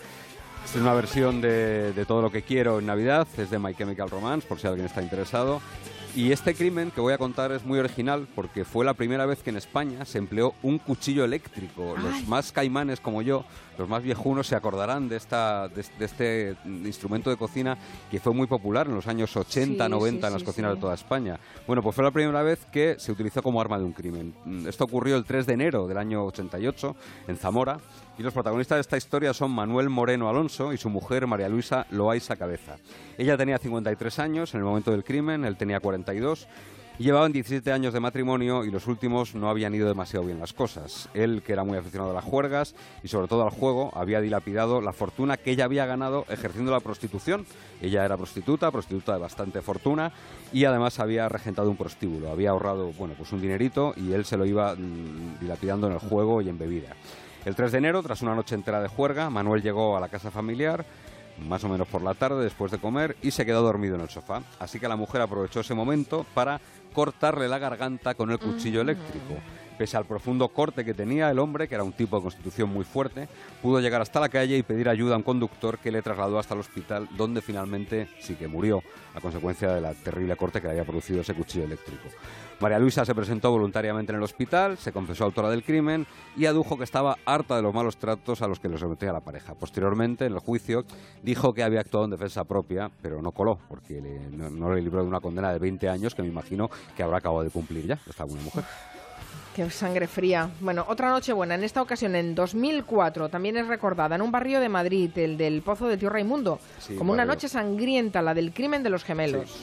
Es 0.65 0.77
una 0.77 0.95
versión 0.95 1.41
de, 1.41 1.93
de 1.93 2.07
todo 2.07 2.23
lo 2.23 2.31
que 2.31 2.43
quiero 2.43 2.79
en 2.79 2.87
Navidad, 2.87 3.27
es 3.37 3.51
de 3.51 3.59
My 3.59 3.75
Chemical 3.75 4.09
Romance, 4.09 4.47
por 4.47 4.61
si 4.61 4.69
alguien 4.69 4.87
está 4.87 5.03
interesado. 5.03 5.61
Y 6.15 6.31
este 6.31 6.55
crimen 6.55 6.91
que 6.91 7.01
voy 7.01 7.15
a 7.15 7.19
contar 7.19 7.53
es 7.53 7.65
muy 7.65 7.79
original 7.79 8.29
porque 8.35 8.67
fue 8.67 8.85
la 8.85 8.93
primera 8.93 9.25
vez 9.25 9.43
que 9.43 9.49
en 9.49 9.57
España 9.57 10.05
se 10.05 10.19
empleó 10.19 10.53
un 10.63 10.79
cuchillo 10.79 11.25
eléctrico. 11.25 11.95
Ay. 11.97 12.03
Los 12.03 12.29
más 12.29 12.53
caimanes 12.53 13.01
como 13.01 13.23
yo, 13.23 13.47
los 13.79 13.89
más 13.89 14.03
viejunos, 14.03 14.47
se 14.47 14.55
acordarán 14.55 15.09
de, 15.09 15.17
esta, 15.17 15.69
de, 15.69 15.83
de 15.99 16.05
este 16.05 16.57
instrumento 16.67 17.31
de 17.31 17.39
cocina 17.39 17.79
que 18.11 18.21
fue 18.21 18.35
muy 18.35 18.47
popular 18.47 18.89
en 18.89 18.95
los 18.95 19.07
años 19.07 19.35
80, 19.35 19.85
Sí, 19.87 19.91
90 19.91 20.21
sí, 20.21 20.27
en 20.27 20.33
las 20.35 20.41
sí, 20.43 20.47
cocinas 20.47 20.75
de 20.75 20.81
toda 20.81 20.93
España. 20.93 21.41
Bueno, 21.67 21.83
pues 21.83 21.95
fue 21.97 22.05
la 22.05 22.11
primera 22.11 22.43
vez 22.43 22.67
que 22.71 22.97
se 22.99 23.11
utilizó 23.11 23.43
como 23.43 23.59
arma 23.59 23.79
de 23.79 23.85
un 23.87 23.93
crimen. 23.93 24.35
Mm, 24.45 24.69
Esto 24.69 24.85
ocurrió 24.85 25.17
el 25.17 25.25
3 25.25 25.47
de 25.47 25.55
enero 25.55 25.87
del 25.87 25.97
año 25.97 26.27
88 26.27 26.95
en 27.29 27.37
Zamora 27.39 27.79
y 28.19 28.23
los 28.23 28.35
protagonistas 28.35 28.77
de 28.77 28.81
esta 28.83 28.99
historia 28.99 29.33
son 29.33 29.51
Manuel 29.51 29.89
Moreno 29.89 30.29
Alonso 30.29 30.75
y 30.75 30.77
su 30.77 30.91
mujer 30.91 31.27
María 31.27 31.49
Luisa 31.49 31.87
Loaiza 31.91 32.37
Cabeza. 32.37 32.77
Ella 33.17 33.39
tenía 33.39 33.57
53 33.57 34.19
años 34.19 34.53
en 34.53 34.61
el 34.61 34.65
momento 34.65 34.91
del 34.91 35.03
crimen, 35.03 35.47
él 35.47 35.57
tenía 35.57 35.81
42 36.03 36.49
llevaban 36.99 37.33
17 37.33 37.73
años 37.73 37.95
de 37.95 38.01
matrimonio 38.01 38.65
y 38.65 38.71
los 38.71 38.87
últimos 38.87 39.35
no 39.35 39.49
habían 39.49 39.75
ido 39.75 39.89
demasiado 39.89 40.27
bien 40.27 40.39
las 40.39 40.53
cosas. 40.53 41.09
Él, 41.15 41.43
que 41.45 41.53
era 41.53 41.65
muy 41.65 41.79
aficionado 41.79 42.11
a 42.11 42.15
las 42.15 42.25
juergas 42.25 42.75
y 43.03 43.09
sobre 43.09 43.29
todo 43.29 43.43
al 43.43 43.51
juego, 43.51 43.91
había 43.95 44.21
dilapidado 44.21 44.81
la 44.81 44.93
fortuna 44.93 45.37
que 45.37 45.51
ella 45.51 45.65
había 45.65 45.87
ganado 45.87 46.27
ejerciendo 46.29 46.71
la 46.71 46.81
prostitución. 46.81 47.47
Ella 47.81 48.05
era 48.05 48.17
prostituta, 48.17 48.71
prostituta 48.71 49.15
de 49.15 49.19
bastante 49.19 49.63
fortuna 49.63 50.13
y 50.53 50.65
además 50.65 51.01
había 51.01 51.29
regentado 51.29 51.71
un 51.71 51.77
prostíbulo. 51.77 52.31
Había 52.31 52.51
ahorrado, 52.51 52.93
bueno, 52.93 53.15
pues 53.17 53.33
un 53.33 53.41
dinerito 53.41 53.95
y 53.97 54.13
él 54.13 54.25
se 54.25 54.37
lo 54.37 54.45
iba 54.45 54.75
mm, 54.75 55.41
dilapidando 55.41 55.87
en 55.87 55.95
el 55.95 55.99
juego 55.99 56.43
y 56.43 56.49
en 56.49 56.59
bebida. 56.59 56.95
El 57.45 57.57
3 57.57 57.73
de 57.73 57.79
enero, 57.79 58.03
tras 58.05 58.23
una 58.23 58.37
noche 58.37 58.55
entera 58.55 58.81
de 58.81 58.87
juerga, 58.87 59.29
Manuel 59.29 59.63
llegó 59.63 59.97
a 59.97 60.01
la 60.01 60.09
casa 60.09 60.31
familiar 60.31 60.85
más 61.39 61.65
o 61.65 61.69
menos 61.69 61.89
por 61.89 62.03
la 62.03 62.15
tarde 62.15 62.45
después 62.45 62.71
de 62.71 62.79
comer 62.79 63.17
y 63.23 63.31
se 63.31 63.47
quedó 63.47 63.63
dormido 63.63 63.97
en 63.97 64.03
el 64.03 64.09
sofá. 64.11 64.43
Así 64.59 64.79
que 64.79 64.89
la 64.89 64.97
mujer 64.97 65.21
aprovechó 65.21 65.61
ese 65.61 65.75
momento 65.75 66.27
para 66.35 66.61
cortarle 66.93 67.49
la 67.49 67.59
garganta 67.59 68.15
con 68.15 68.31
el 68.31 68.39
cuchillo 68.39 68.81
mm. 68.81 68.89
eléctrico. 68.89 69.35
Pese 69.79 69.97
al 69.97 70.05
profundo 70.05 70.49
corte 70.49 70.85
que 70.85 70.95
tenía 70.95 71.31
el 71.31 71.39
hombre, 71.39 71.69
que 71.69 71.75
era 71.75 71.85
un 71.85 71.93
tipo 71.93 72.17
de 72.17 72.23
constitución 72.23 72.69
muy 72.71 72.85
fuerte, 72.85 73.29
pudo 73.61 73.81
llegar 73.81 74.01
hasta 74.01 74.21
la 74.21 74.29
calle 74.29 74.57
y 74.57 74.63
pedir 74.63 74.89
ayuda 74.89 75.15
a 75.15 75.19
un 75.19 75.23
conductor 75.23 75.79
que 75.79 75.91
le 75.91 76.03
trasladó 76.03 76.39
hasta 76.39 76.55
el 76.55 76.61
hospital, 76.61 77.09
donde 77.17 77.41
finalmente 77.41 78.09
sí 78.21 78.35
que 78.35 78.49
murió 78.49 78.83
a 79.15 79.21
consecuencia 79.21 79.73
de 79.73 79.81
la 79.81 79.95
terrible 79.95 80.37
corte 80.37 80.61
que 80.61 80.69
había 80.69 80.85
producido 80.85 81.21
ese 81.21 81.35
cuchillo 81.35 81.65
eléctrico. 81.65 82.09
María 82.61 82.79
Luisa 82.79 83.05
se 83.05 83.15
presentó 83.15 83.51
voluntariamente 83.51 84.13
en 84.13 84.19
el 84.19 84.23
hospital, 84.23 84.79
se 84.79 84.93
confesó 84.93 85.25
autora 85.25 85.51
del 85.51 85.65
crimen 85.65 86.07
y 86.37 86.47
adujo 86.47 86.79
que 86.79 86.85
estaba 86.85 87.19
harta 87.25 87.57
de 87.57 87.63
los 87.63 87.75
malos 87.75 87.97
tratos 87.97 88.41
a 88.41 88.47
los 88.47 88.61
que 88.61 88.69
le 88.69 88.79
sometía 88.79 89.13
la 89.13 89.21
pareja. 89.21 89.55
Posteriormente, 89.55 90.27
en 90.27 90.35
el 90.35 90.39
juicio, 90.39 90.85
dijo 91.25 91.53
que 91.55 91.65
había 91.65 91.81
actuado 91.81 92.05
en 92.05 92.13
defensa 92.13 92.45
propia, 92.45 92.89
pero 93.03 93.21
no 93.21 93.33
coló, 93.33 93.59
porque 93.69 94.01
no, 94.01 94.73
le 94.73 94.81
libró 94.81 95.03
de 95.03 95.09
una 95.09 95.19
condena 95.19 95.53
de 95.53 95.59
20 95.59 95.89
años 95.89 96.15
que 96.15 96.23
me 96.23 96.29
imagino 96.29 96.71
que 96.97 97.03
habrá 97.03 97.19
acabado 97.19 97.43
de 97.43 97.51
cumplir 97.51 97.85
ya, 97.87 97.99
esta 98.09 98.23
buena 98.23 98.45
mujer. 98.45 98.63
Qué 99.55 99.69
sangre 99.69 100.07
fría. 100.07 100.49
Bueno, 100.61 100.87
otra 100.89 101.11
noche 101.11 101.33
buena. 101.35 101.55
En 101.55 101.63
esta 101.63 101.83
ocasión, 101.83 102.17
en 102.17 102.35
2004, 102.35 103.29
también 103.29 103.59
es 103.59 103.67
recordada 103.69 104.17
en 104.17 104.23
un 104.23 104.33
barrio 104.33 104.61
de 104.61 104.71
Madrid, 104.71 105.11
el 105.17 105.37
del 105.37 105.61
Pozo 105.61 105.89
del 105.89 105.99
Tío 105.99 106.09
Raimundo, 106.09 106.59
como 106.97 107.13
una 107.13 107.27
noche 107.27 107.49
sangrienta, 107.49 108.23
la 108.23 108.33
del 108.33 108.53
crimen 108.55 108.83
de 108.83 108.89
los 108.89 109.05
gemelos. 109.05 109.63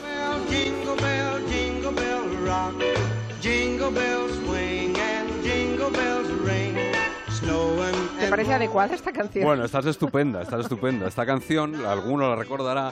¿Te 8.19 8.27
parece 8.27 8.53
adecuada 8.53 8.93
esta 8.93 9.11
canción? 9.11 9.43
Bueno, 9.43 9.65
estás 9.65 9.87
estupenda, 9.87 10.43
estás 10.43 10.59
estupenda. 10.61 11.07
Esta 11.07 11.25
canción, 11.25 11.83
alguno 11.83 12.29
la 12.29 12.35
recordará, 12.35 12.91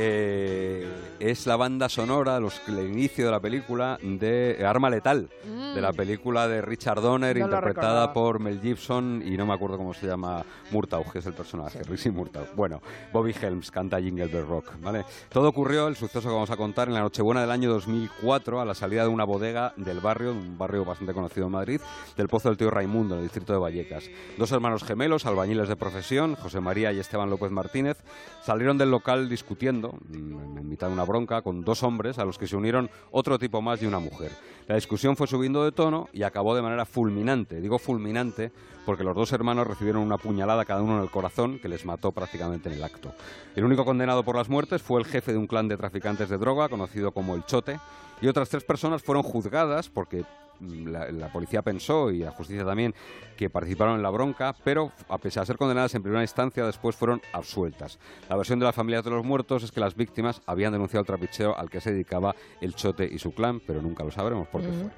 eh, 0.00 0.86
es 1.18 1.44
la 1.48 1.56
banda 1.56 1.88
sonora, 1.88 2.38
los, 2.38 2.62
el 2.68 2.88
inicio 2.88 3.24
de 3.24 3.32
la 3.32 3.40
película 3.40 3.98
de 4.00 4.64
Arma 4.64 4.88
Letal, 4.90 5.28
de 5.74 5.80
la 5.80 5.90
mm. 5.90 5.96
película 5.96 6.46
de 6.46 6.62
Richard 6.62 7.00
Donner, 7.00 7.36
interpretada 7.36 8.12
por 8.12 8.38
Mel 8.38 8.60
Gibson 8.60 9.20
y 9.26 9.36
no 9.36 9.44
me 9.44 9.54
acuerdo 9.54 9.76
cómo 9.76 9.92
se 9.92 10.06
llama 10.06 10.44
Murtaugh, 10.70 11.10
que 11.10 11.18
es 11.18 11.26
el 11.26 11.32
personaje, 11.32 11.80
sí. 11.96 12.10
Murtaugh. 12.12 12.54
Bueno, 12.54 12.80
Bobby 13.12 13.34
Helms 13.42 13.72
canta 13.72 14.00
Jingle 14.00 14.28
Bell 14.28 14.46
Rock, 14.46 14.74
¿vale? 14.80 15.04
Todo 15.30 15.48
ocurrió, 15.48 15.88
el 15.88 15.96
suceso 15.96 16.28
que 16.28 16.34
vamos 16.34 16.50
a 16.50 16.56
contar, 16.56 16.86
en 16.86 16.94
la 16.94 17.00
Nochebuena 17.00 17.40
del 17.40 17.50
año 17.50 17.68
2004, 17.70 18.60
a 18.60 18.64
la 18.64 18.74
salida 18.76 19.02
de 19.02 19.08
una 19.08 19.24
bodega 19.24 19.72
del 19.76 19.98
barrio, 19.98 20.30
un 20.30 20.56
barrio 20.56 20.84
bastante 20.84 21.12
conocido 21.12 21.46
en 21.46 21.52
Madrid, 21.52 21.80
del 22.16 22.28
Pozo 22.28 22.50
del 22.50 22.56
Tío 22.56 22.70
Raimundo, 22.70 23.16
en 23.16 23.22
el 23.22 23.26
distrito 23.26 23.52
de 23.52 23.58
Vallecas. 23.58 24.08
Dos 24.36 24.52
hermanos 24.52 24.84
gemelos, 24.84 25.26
albañiles 25.26 25.68
de 25.68 25.74
profesión, 25.74 26.36
José 26.36 26.60
María 26.60 26.92
y 26.92 27.00
Esteban 27.00 27.30
López 27.30 27.50
Martínez, 27.50 27.96
salieron 28.44 28.78
del 28.78 28.92
local 28.92 29.28
discutiendo 29.28 29.87
En 30.12 30.68
mitad 30.68 30.88
de 30.88 30.92
una 30.92 31.04
bronca, 31.04 31.42
con 31.42 31.62
dos 31.62 31.82
hombres 31.82 32.18
a 32.18 32.24
los 32.24 32.38
que 32.38 32.46
se 32.46 32.56
unieron 32.56 32.90
otro 33.10 33.38
tipo 33.38 33.62
más 33.62 33.82
y 33.82 33.86
una 33.86 33.98
mujer. 33.98 34.32
La 34.66 34.74
discusión 34.74 35.16
fue 35.16 35.26
subiendo 35.26 35.64
de 35.64 35.72
tono 35.72 36.08
y 36.12 36.22
acabó 36.22 36.54
de 36.54 36.62
manera 36.62 36.84
fulminante. 36.84 37.60
Digo 37.60 37.78
fulminante 37.78 38.52
porque 38.84 39.04
los 39.04 39.14
dos 39.14 39.32
hermanos 39.32 39.66
recibieron 39.66 40.02
una 40.02 40.18
puñalada 40.18 40.64
cada 40.64 40.82
uno 40.82 40.96
en 40.96 41.02
el 41.02 41.10
corazón 41.10 41.58
que 41.58 41.68
les 41.68 41.84
mató 41.84 42.12
prácticamente 42.12 42.68
en 42.68 42.76
el 42.76 42.84
acto. 42.84 43.12
El 43.54 43.64
único 43.64 43.84
condenado 43.84 44.24
por 44.24 44.36
las 44.36 44.48
muertes 44.48 44.82
fue 44.82 45.00
el 45.00 45.06
jefe 45.06 45.32
de 45.32 45.38
un 45.38 45.46
clan 45.46 45.68
de 45.68 45.76
traficantes 45.76 46.28
de 46.28 46.38
droga 46.38 46.68
conocido 46.68 47.12
como 47.12 47.34
el 47.34 47.44
Chote 47.44 47.78
y 48.20 48.28
otras 48.28 48.48
tres 48.48 48.64
personas 48.64 49.02
fueron 49.02 49.22
juzgadas 49.22 49.88
porque 49.88 50.24
la, 50.60 51.32
policía 51.32 51.62
pensó 51.62 52.10
y 52.10 52.18
la 52.18 52.30
justicia 52.30 52.64
también 52.64 52.94
que 53.36 53.50
participaron 53.50 53.96
en 53.96 54.02
la 54.02 54.10
bronca, 54.10 54.54
pero 54.64 54.92
a 55.08 55.18
pesar 55.18 55.42
de 55.42 55.48
ser 55.48 55.56
condenadas 55.56 55.94
en 55.94 56.02
primera 56.02 56.22
instancia, 56.22 56.64
después 56.66 56.96
fueron 56.96 57.22
absueltas. 57.32 57.98
La 58.28 58.36
versión 58.36 58.58
de 58.58 58.66
las 58.66 58.74
familias 58.74 59.04
de 59.04 59.10
los 59.10 59.24
muertos 59.24 59.62
es 59.62 59.72
que 59.72 59.80
las 59.80 59.94
víctimas 59.94 60.42
habían 60.46 60.72
denunciado 60.72 61.02
el 61.02 61.06
trapicheo 61.06 61.56
al 61.56 61.70
que 61.70 61.80
se 61.80 61.92
dedicaba 61.92 62.34
el 62.60 62.74
Chote 62.74 63.08
y 63.10 63.18
su 63.18 63.32
clan, 63.32 63.60
pero 63.60 63.80
nunca 63.80 64.04
lo 64.04 64.10
sabremos 64.10 64.48
por 64.48 64.62
qué 64.62 64.68
fue. 64.68 64.90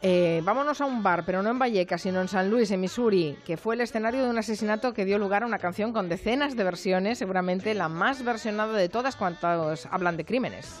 Eh, 0.00 0.42
vámonos 0.44 0.80
a 0.80 0.86
un 0.86 1.02
bar, 1.02 1.24
pero 1.26 1.42
no 1.42 1.50
en 1.50 1.58
Vallecas, 1.58 2.02
sino 2.02 2.20
en 2.20 2.28
San 2.28 2.50
Luis, 2.50 2.70
en 2.70 2.80
Missouri, 2.80 3.36
que 3.44 3.56
fue 3.56 3.74
el 3.74 3.80
escenario 3.80 4.22
de 4.22 4.30
un 4.30 4.38
asesinato 4.38 4.94
que 4.94 5.04
dio 5.04 5.18
lugar 5.18 5.42
a 5.42 5.46
una 5.46 5.58
canción 5.58 5.92
con 5.92 6.08
decenas 6.08 6.56
de 6.56 6.62
versiones, 6.62 7.18
seguramente 7.18 7.74
la 7.74 7.88
más 7.88 8.24
versionada 8.24 8.74
de 8.74 8.88
todas 8.88 9.16
cuantas 9.16 9.86
hablan 9.90 10.16
de 10.16 10.24
crímenes. 10.24 10.80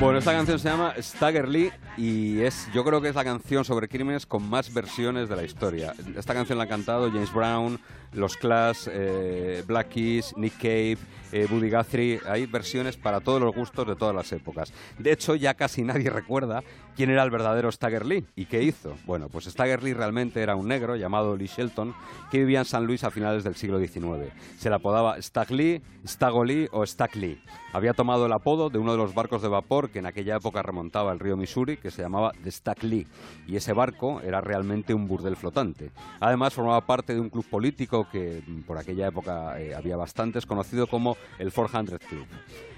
Bueno, 0.00 0.18
esta 0.18 0.32
canción 0.32 0.58
se 0.58 0.68
llama 0.68 0.94
Stagger 0.98 1.48
Lee 1.48 1.70
y 1.96 2.40
es, 2.40 2.68
yo 2.74 2.84
creo 2.84 3.00
que 3.00 3.08
es 3.08 3.14
la 3.14 3.24
canción 3.24 3.64
sobre 3.64 3.88
crímenes 3.88 4.26
con 4.26 4.48
más 4.48 4.72
versiones 4.72 5.28
de 5.28 5.36
la 5.36 5.44
historia. 5.44 5.94
Esta 6.16 6.34
canción 6.34 6.58
la 6.58 6.64
han 6.64 6.70
cantado 6.70 7.10
James 7.10 7.32
Brown, 7.32 7.78
los 8.12 8.36
Clash, 8.36 8.88
eh, 8.90 9.62
Black 9.66 9.88
Keys, 9.88 10.34
Nick 10.36 10.56
Cave, 10.58 10.98
eh, 11.32 11.46
Buddy 11.48 11.70
Guthrie. 11.70 12.20
Hay 12.26 12.46
versiones 12.46 12.96
para 12.96 13.20
todos 13.20 13.40
los 13.40 13.54
gustos 13.54 13.86
de 13.86 13.96
todas 13.96 14.14
las 14.14 14.30
épocas. 14.32 14.72
De 14.98 15.12
hecho, 15.12 15.34
ya 15.34 15.54
casi 15.54 15.82
nadie 15.82 16.10
recuerda 16.10 16.62
quién 16.96 17.10
era 17.10 17.22
el 17.22 17.30
verdadero 17.30 17.70
Stagger 17.70 18.06
Lee 18.06 18.24
y 18.36 18.46
qué 18.46 18.62
hizo. 18.62 18.96
Bueno, 19.06 19.28
pues 19.28 19.46
Stagger 19.46 19.82
Lee 19.82 19.94
realmente 19.94 20.42
era 20.42 20.56
un 20.56 20.68
negro 20.68 20.96
llamado 20.96 21.36
Lee 21.36 21.46
Shelton 21.46 21.94
que 22.30 22.38
vivía 22.38 22.60
en 22.60 22.64
San 22.64 22.86
Luis 22.86 23.04
a 23.04 23.10
finales 23.10 23.44
del 23.44 23.56
siglo 23.56 23.78
XIX. 23.78 24.32
Se 24.58 24.68
le 24.68 24.76
apodaba 24.76 25.20
Stag 25.20 25.50
Lee, 25.50 25.82
Stago 26.06 26.44
Lee 26.44 26.68
o 26.72 26.86
Stag 26.86 27.14
Lee. 27.16 27.40
Había 27.72 27.92
tomado 27.92 28.26
el 28.26 28.32
apodo 28.32 28.70
de 28.70 28.78
uno 28.78 28.92
de 28.92 28.98
los 28.98 29.14
barcos 29.14 29.42
de 29.42 29.48
vapor 29.48 29.90
que 29.90 29.98
en 29.98 30.06
aquella 30.06 30.36
época 30.36 30.62
remontaba 30.62 31.12
el 31.12 31.18
río 31.18 31.36
Missouri, 31.36 31.76
que 31.76 31.90
se 31.90 32.02
llamaba 32.02 32.32
The 32.42 32.50
Stag 32.50 32.84
Lee. 32.84 33.06
Y 33.46 33.56
ese 33.56 33.72
barco 33.72 34.20
era 34.20 34.40
realmente 34.40 34.94
un 34.94 35.08
burdel 35.08 35.36
flotante. 35.36 35.90
Además, 36.20 36.54
formaba 36.54 36.86
parte 36.86 37.14
de 37.14 37.20
un 37.20 37.30
club 37.30 37.44
político 37.48 38.06
que 38.10 38.42
mm, 38.46 38.60
por 38.62 38.78
aquella 38.78 39.08
época 39.08 39.60
eh, 39.60 39.74
había 39.74 39.96
bastantes, 39.96 40.46
conocido 40.46 40.86
como 40.86 41.16
el 41.38 41.52
400 41.52 41.98
Club. 41.98 42.26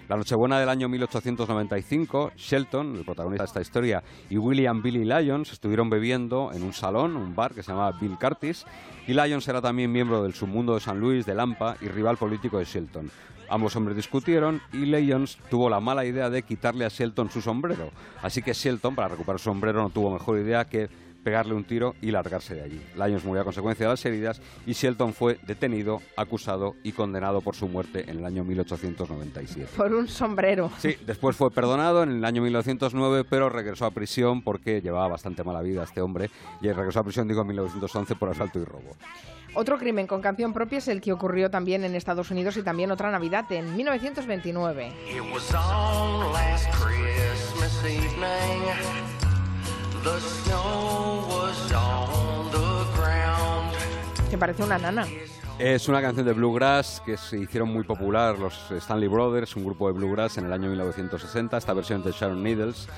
La 0.09 0.17
Nochebuena 0.17 0.61
del 0.61 0.69
año 0.69 0.89
1895, 0.89 2.33
Shelton, 2.37 2.95
el 2.95 3.05
protagonista 3.05 3.43
de 3.43 3.47
esta 3.49 3.61
historia, 3.61 4.05
y 4.31 4.39
William 4.39 4.81
Billy 4.81 5.05
Lyons 5.05 5.53
estuvieron 5.53 5.91
bebiendo 5.91 6.53
en 6.55 6.63
un 6.63 6.73
salón, 6.73 7.17
un 7.17 7.35
bar 7.35 7.53
que 7.53 7.65
se 7.65 7.73
llamaba 7.73 7.99
Bill 8.01 8.17
Curtis, 8.17 8.65
y 9.09 9.15
Lyons 9.15 9.49
era 9.49 9.61
también 9.61 9.91
miembro 9.91 10.23
del 10.23 10.33
submundo 10.33 10.75
de 10.75 10.81
San 10.81 11.01
Luis, 11.01 11.27
de 11.27 11.35
Lampa 11.35 11.77
y 11.81 11.89
rival 11.89 12.19
político 12.19 12.59
de 12.59 12.65
Shelton. 12.65 13.11
Ambos 13.49 13.75
hombres 13.75 13.97
discutieron 13.97 14.61
y 14.73 14.87
Lyons 14.87 15.39
tuvo 15.51 15.69
la 15.69 15.81
mala 15.81 16.05
idea 16.05 16.31
de 16.31 16.43
quitarle 16.43 16.85
a 16.85 16.89
Shelton 16.89 17.29
su 17.29 17.41
sombrero. 17.41 17.91
Así 18.23 18.43
que 18.43 18.53
Shelton, 18.53 18.95
para 18.95 19.09
recuperar 19.09 19.41
su 19.41 19.45
sombrero, 19.45 19.83
no 19.83 19.91
tuvo 19.91 20.13
mejor 20.13 20.39
idea 20.39 20.67
que 20.67 20.89
pegarle 21.27 21.55
un 21.55 21.65
tiro 21.65 21.97
y 22.01 22.13
largarse 22.13 22.55
de 22.55 22.63
allí. 22.63 22.81
Lyons 22.95 23.25
murió 23.25 23.41
a 23.41 23.45
consecuencia 23.45 23.87
de 23.87 23.93
las 23.93 24.05
heridas 24.07 24.41
y 24.65 24.75
Shelton 24.75 25.13
fue 25.13 25.41
detenido, 25.45 26.01
acusado 26.17 26.77
y 26.85 26.93
condenado 26.93 27.41
por 27.41 27.57
su 27.57 27.67
muerte 27.67 28.09
en 28.09 28.19
el 28.19 28.25
año 28.25 28.45
1897. 28.45 29.71
Por 29.77 29.93
un 29.93 30.07
sombrero. 30.07 30.71
Sí, 30.79 30.95
después 31.05 31.35
fue 31.35 31.51
perdonado 31.51 32.05
en 32.05 32.11
el 32.11 32.25
año 32.25 32.43
1909, 32.43 33.25
pero 33.29 33.49
regresó 33.49 33.87
a 33.87 33.91
prisión 33.91 34.41
porque 34.43 34.81
llevaba 34.81 35.09
bastante 35.09 35.43
mala 35.43 35.63
vida 35.63 35.83
este 35.83 36.01
hombre 36.01 36.31
y 36.61 36.71
regresó 36.71 37.01
a 37.01 37.03
prisión, 37.03 37.27
digo, 37.27 37.41
en 37.41 37.49
1911 37.49 38.15
por 38.15 38.29
asalto 38.29 38.61
y 38.61 38.65
robo. 38.65 38.95
Otro 39.55 39.79
crimen 39.79 40.07
con 40.07 40.21
canción 40.21 40.53
propia 40.53 40.79
es 40.79 40.87
el 40.87 41.01
que 41.01 41.13
ocurrió 41.13 41.51
también 41.51 41.83
en 41.83 41.97
Estados 41.97 42.31
Unidos 42.31 42.57
y 42.57 42.63
también 42.63 42.93
otra 42.93 43.11
Navidad 43.11 43.51
en 43.51 43.75
1929. 43.75 44.93
Que 54.31 54.39
parece 54.39 54.63
una 54.63 54.79
nana. 54.79 55.07
Es 55.59 55.89
una 55.89 56.03
canción 56.03 56.27
de 56.27 56.33
bluegrass 56.33 57.03
que 57.05 57.17
se 57.17 57.39
hicieron 57.39 57.73
muy 57.73 57.85
popular 57.85 58.39
los 58.39 58.71
Stanley 58.71 59.09
Brothers, 59.09 59.57
un 59.57 59.65
grupo 59.65 59.87
de 59.87 59.95
bluegrass 59.95 60.37
en 60.39 60.47
el 60.47 60.53
año 60.53 60.69
1960. 60.69 61.57
Esta 61.57 61.73
versión 61.73 62.03
de 62.03 62.13
Sharon 62.13 62.43
Needles 62.43 62.89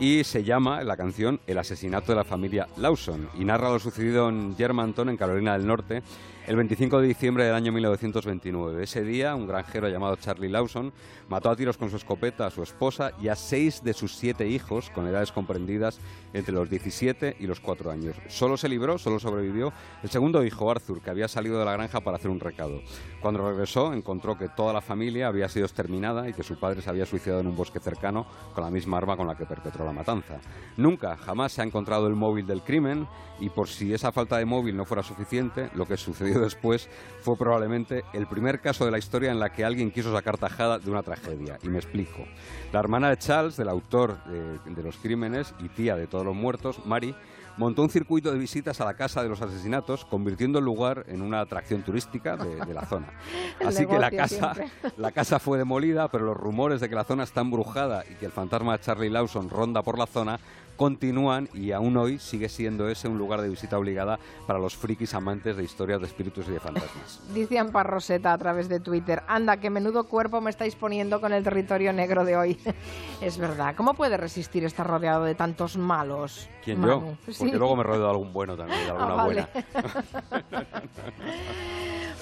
y 0.00 0.24
se 0.24 0.42
llama 0.42 0.82
la 0.82 0.96
canción 0.96 1.40
El 1.46 1.58
asesinato 1.58 2.12
de 2.12 2.16
la 2.16 2.24
familia 2.24 2.66
Lawson 2.78 3.28
y 3.38 3.44
narra 3.44 3.70
lo 3.70 3.78
sucedido 3.78 4.28
en 4.30 4.56
Germantown, 4.56 5.10
en 5.10 5.16
Carolina 5.18 5.52
del 5.52 5.66
Norte, 5.66 6.02
el 6.46 6.56
25 6.56 7.00
de 7.00 7.08
diciembre 7.08 7.44
del 7.44 7.54
año 7.54 7.72
1929. 7.72 8.82
Ese 8.82 9.02
día, 9.02 9.34
un 9.34 9.46
granjero 9.46 9.88
llamado 9.88 10.16
Charlie 10.16 10.48
Lawson 10.48 10.92
mató 11.28 11.50
a 11.50 11.56
tiros 11.56 11.76
con 11.76 11.90
su 11.90 11.96
escopeta 11.96 12.46
a 12.46 12.50
su 12.50 12.62
esposa 12.62 13.12
y 13.20 13.28
a 13.28 13.36
seis 13.36 13.84
de 13.84 13.92
sus 13.92 14.16
siete 14.16 14.48
hijos, 14.48 14.90
con 14.90 15.06
edades 15.06 15.32
comprendidas 15.32 16.00
entre 16.32 16.54
los 16.54 16.68
17 16.70 17.36
y 17.38 17.46
los 17.46 17.60
4 17.60 17.90
años. 17.90 18.16
Solo 18.28 18.56
se 18.56 18.68
libró, 18.68 18.98
solo 18.98 19.18
sobrevivió 19.18 19.72
el 20.02 20.10
segundo 20.10 20.44
hijo, 20.44 20.70
Arthur, 20.70 21.00
que 21.00 21.10
había 21.10 21.28
salido 21.28 21.58
de 21.58 21.64
la 21.64 21.72
granja 21.72 22.00
para 22.00 22.16
hacer 22.16 22.30
un 22.30 22.40
recado. 22.40 22.80
Cuando 23.20 23.46
regresó, 23.48 23.92
encontró 23.92 24.36
que 24.36 24.48
toda 24.48 24.72
la 24.72 24.80
familia 24.80 25.28
había 25.28 25.48
sido 25.48 25.66
exterminada 25.66 26.28
y 26.28 26.32
que 26.32 26.42
su 26.42 26.58
padre 26.58 26.82
se 26.82 26.90
había 26.90 27.06
suicidado 27.06 27.40
en 27.40 27.48
un 27.48 27.56
bosque 27.56 27.80
cercano 27.80 28.26
con 28.54 28.64
la 28.64 28.70
misma 28.70 28.98
arma 28.98 29.16
con 29.16 29.26
la 29.26 29.36
que 29.36 29.46
perpetró 29.46 29.84
la 29.84 29.92
matanza. 29.92 30.40
Nunca, 30.76 31.16
jamás 31.16 31.52
se 31.52 31.62
ha 31.62 31.64
encontrado 31.64 32.06
el 32.06 32.14
móvil 32.14 32.46
del 32.46 32.62
crimen 32.62 33.06
y 33.40 33.48
por 33.48 33.68
si 33.68 33.92
esa 33.92 34.12
falta 34.12 34.38
de 34.38 34.44
móvil 34.44 34.76
no 34.76 34.84
fuera 34.84 35.02
suficiente, 35.02 35.70
lo 35.74 35.86
que 35.86 35.96
sucedió 35.96 36.29
después 36.38 36.88
fue 37.22 37.36
probablemente 37.36 38.04
el 38.12 38.26
primer 38.26 38.60
caso 38.60 38.84
de 38.84 38.90
la 38.90 38.98
historia 38.98 39.30
en 39.30 39.40
la 39.40 39.50
que 39.50 39.64
alguien 39.64 39.90
quiso 39.90 40.12
sacar 40.12 40.38
tajada 40.38 40.78
de 40.78 40.90
una 40.90 41.02
tragedia. 41.02 41.58
Y 41.62 41.68
me 41.68 41.78
explico. 41.78 42.24
La 42.72 42.80
hermana 42.80 43.10
de 43.10 43.18
Charles, 43.18 43.56
del 43.56 43.68
autor 43.68 44.18
de, 44.24 44.82
los 44.82 44.96
crímenes 44.96 45.54
y 45.58 45.68
tía 45.68 45.96
de 45.96 46.06
todos 46.06 46.24
los 46.24 46.34
muertos, 46.34 46.84
Mary, 46.86 47.14
montó 47.56 47.82
un 47.82 47.90
circuito 47.90 48.32
de 48.32 48.38
visitas 48.38 48.80
a 48.80 48.84
la 48.84 48.94
casa 48.94 49.22
de 49.22 49.28
los 49.28 49.42
asesinatos, 49.42 50.04
convirtiendo 50.04 50.58
el 50.58 50.64
lugar 50.64 51.04
en 51.08 51.20
una 51.20 51.40
atracción 51.40 51.82
turística 51.82 52.36
de, 52.36 52.72
la 52.72 52.86
zona. 52.86 53.12
Así 53.64 53.86
que 53.86 53.98
la 53.98 54.10
casa, 54.10 54.54
la 54.96 55.12
casa 55.12 55.38
fue 55.38 55.58
demolida, 55.58 56.08
pero 56.08 56.24
los 56.24 56.36
rumores 56.36 56.80
de 56.80 56.88
que 56.88 56.94
la 56.94 57.04
zona 57.04 57.24
está 57.24 57.42
embrujada 57.42 58.04
y 58.10 58.14
que 58.14 58.26
el 58.26 58.32
fantasma 58.32 58.76
de 58.76 58.84
Charlie 58.84 59.10
Lawson 59.10 59.50
ronda 59.50 59.82
por 59.82 59.98
la 59.98 60.06
zona 60.06 60.40
continúan 60.80 61.46
y 61.52 61.72
aún 61.72 61.94
hoy 61.98 62.18
sigue 62.18 62.48
siendo 62.48 62.88
ese 62.88 63.06
un 63.06 63.18
lugar 63.18 63.42
de 63.42 63.50
visita 63.50 63.76
obligada 63.76 64.18
para 64.46 64.58
los 64.58 64.74
frikis 64.74 65.12
amantes 65.12 65.54
de 65.54 65.62
historias 65.62 66.00
de 66.00 66.06
espíritus 66.06 66.48
y 66.48 66.52
de 66.52 66.58
fantasmas. 66.58 67.20
Dice 67.34 67.58
Ampar 67.58 67.86
Roseta 67.86 68.32
a 68.32 68.38
través 68.38 68.70
de 68.70 68.80
Twitter, 68.80 69.22
anda, 69.28 69.58
qué 69.58 69.68
menudo 69.68 70.04
cuerpo 70.04 70.40
me 70.40 70.48
estáis 70.48 70.76
poniendo 70.76 71.20
con 71.20 71.34
el 71.34 71.44
territorio 71.44 71.92
negro 71.92 72.24
de 72.24 72.34
hoy. 72.34 72.58
es 73.20 73.36
verdad, 73.36 73.74
¿cómo 73.76 73.92
puede 73.92 74.16
resistir 74.16 74.64
estar 74.64 74.86
rodeado 74.86 75.24
de 75.24 75.34
tantos 75.34 75.76
malos? 75.76 76.48
¿Quién 76.64 76.82
yo? 76.82 77.14
Porque 77.26 77.58
luego 77.58 77.76
me 77.76 77.82
rodeo 77.82 78.04
de 78.04 78.10
algún 78.12 78.32
bueno 78.32 78.56
también, 78.56 78.82
de 78.82 78.90
alguna 78.90 79.20
ah, 79.20 79.24
buena. 79.26 79.48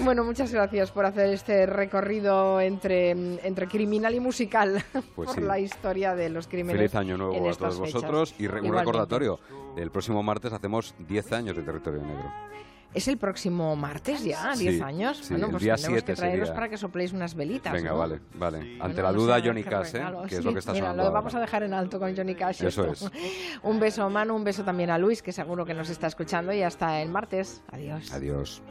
Bueno, 0.01 0.25
muchas 0.25 0.53
gracias 0.53 0.91
por 0.93 1.05
hacer 1.07 1.31
este 1.31 1.67
recorrido 1.67 2.61
entre, 2.61 3.11
entre 3.11 3.67
criminal 3.67 4.15
y 4.15 4.21
musical 4.21 4.83
pues 5.17 5.31
por 5.31 5.43
la 5.43 5.59
historia 5.59 6.15
de 6.15 6.31
los 6.31 6.47
crímenes. 6.47 6.77
Feliz 6.77 6.95
año 6.95 7.17
nuevo 7.17 7.49
a 7.49 7.55
todos 7.55 7.79
vosotros 7.79 8.35
y 8.39 8.47
un 8.47 8.73
recordatorio. 8.73 9.41
El 9.77 9.91
próximo 9.91 10.23
martes 10.23 10.53
hacemos 10.53 10.95
10 11.07 11.33
años 11.33 11.57
de 11.57 11.63
Territorio 11.63 12.03
Negro. 12.03 12.33
Es 12.95 13.07
el 13.07 13.19
próximo 13.19 13.77
martes 13.77 14.25
ya, 14.25 14.55
10 14.57 14.81
años. 14.81 15.19
Sí, 15.19 15.35
bueno, 15.35 15.51
pues 15.51 15.63
día 15.63 15.77
tenemos 15.77 16.03
que 16.03 16.15
traeros 16.15 16.51
para 16.51 16.71
que 16.71 16.79
sopléis 16.79 17.13
unas 17.13 17.35
velitas. 17.35 17.73
Venga, 17.73 17.93
vale, 17.93 18.21
vale. 18.35 18.79
Ante 18.81 19.03
la 19.03 19.13
duda, 19.13 19.41
Johnny 19.45 19.63
Cash, 19.63 19.95
¿eh? 19.95 20.07
que 20.27 20.37
es 20.37 20.45
lo 20.45 20.53
que 20.53 20.61
está 20.61 20.73
mira, 20.73 20.95
Lo 20.95 21.13
vamos 21.13 21.35
a 21.35 21.41
dejar 21.41 21.65
en 21.65 21.75
alto 21.75 21.99
con 21.99 22.17
Johnny 22.17 22.35
Cash. 22.35 22.65
Eso 22.65 22.87
es. 22.91 23.05
un 23.63 23.79
beso 23.79 24.05
a 24.05 24.09
Manu, 24.09 24.35
un 24.35 24.45
beso 24.45 24.65
también 24.65 24.91
a 24.91 24.97
Luis, 24.97 25.23
que 25.23 25.33
seguro 25.33 25.67
que 25.67 25.75
nos 25.75 25.91
está 25.91 26.07
escuchando. 26.07 26.53
Y 26.53 26.63
hasta 26.63 27.03
el 27.03 27.11
martes. 27.11 27.63
Adiós. 27.71 28.11
Adiós. 28.13 28.63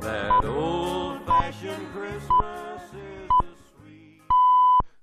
That 0.00 0.44
old 0.44 1.26
fashioned 1.26 1.92
Christmas. 1.92 2.62
is 2.66 2.71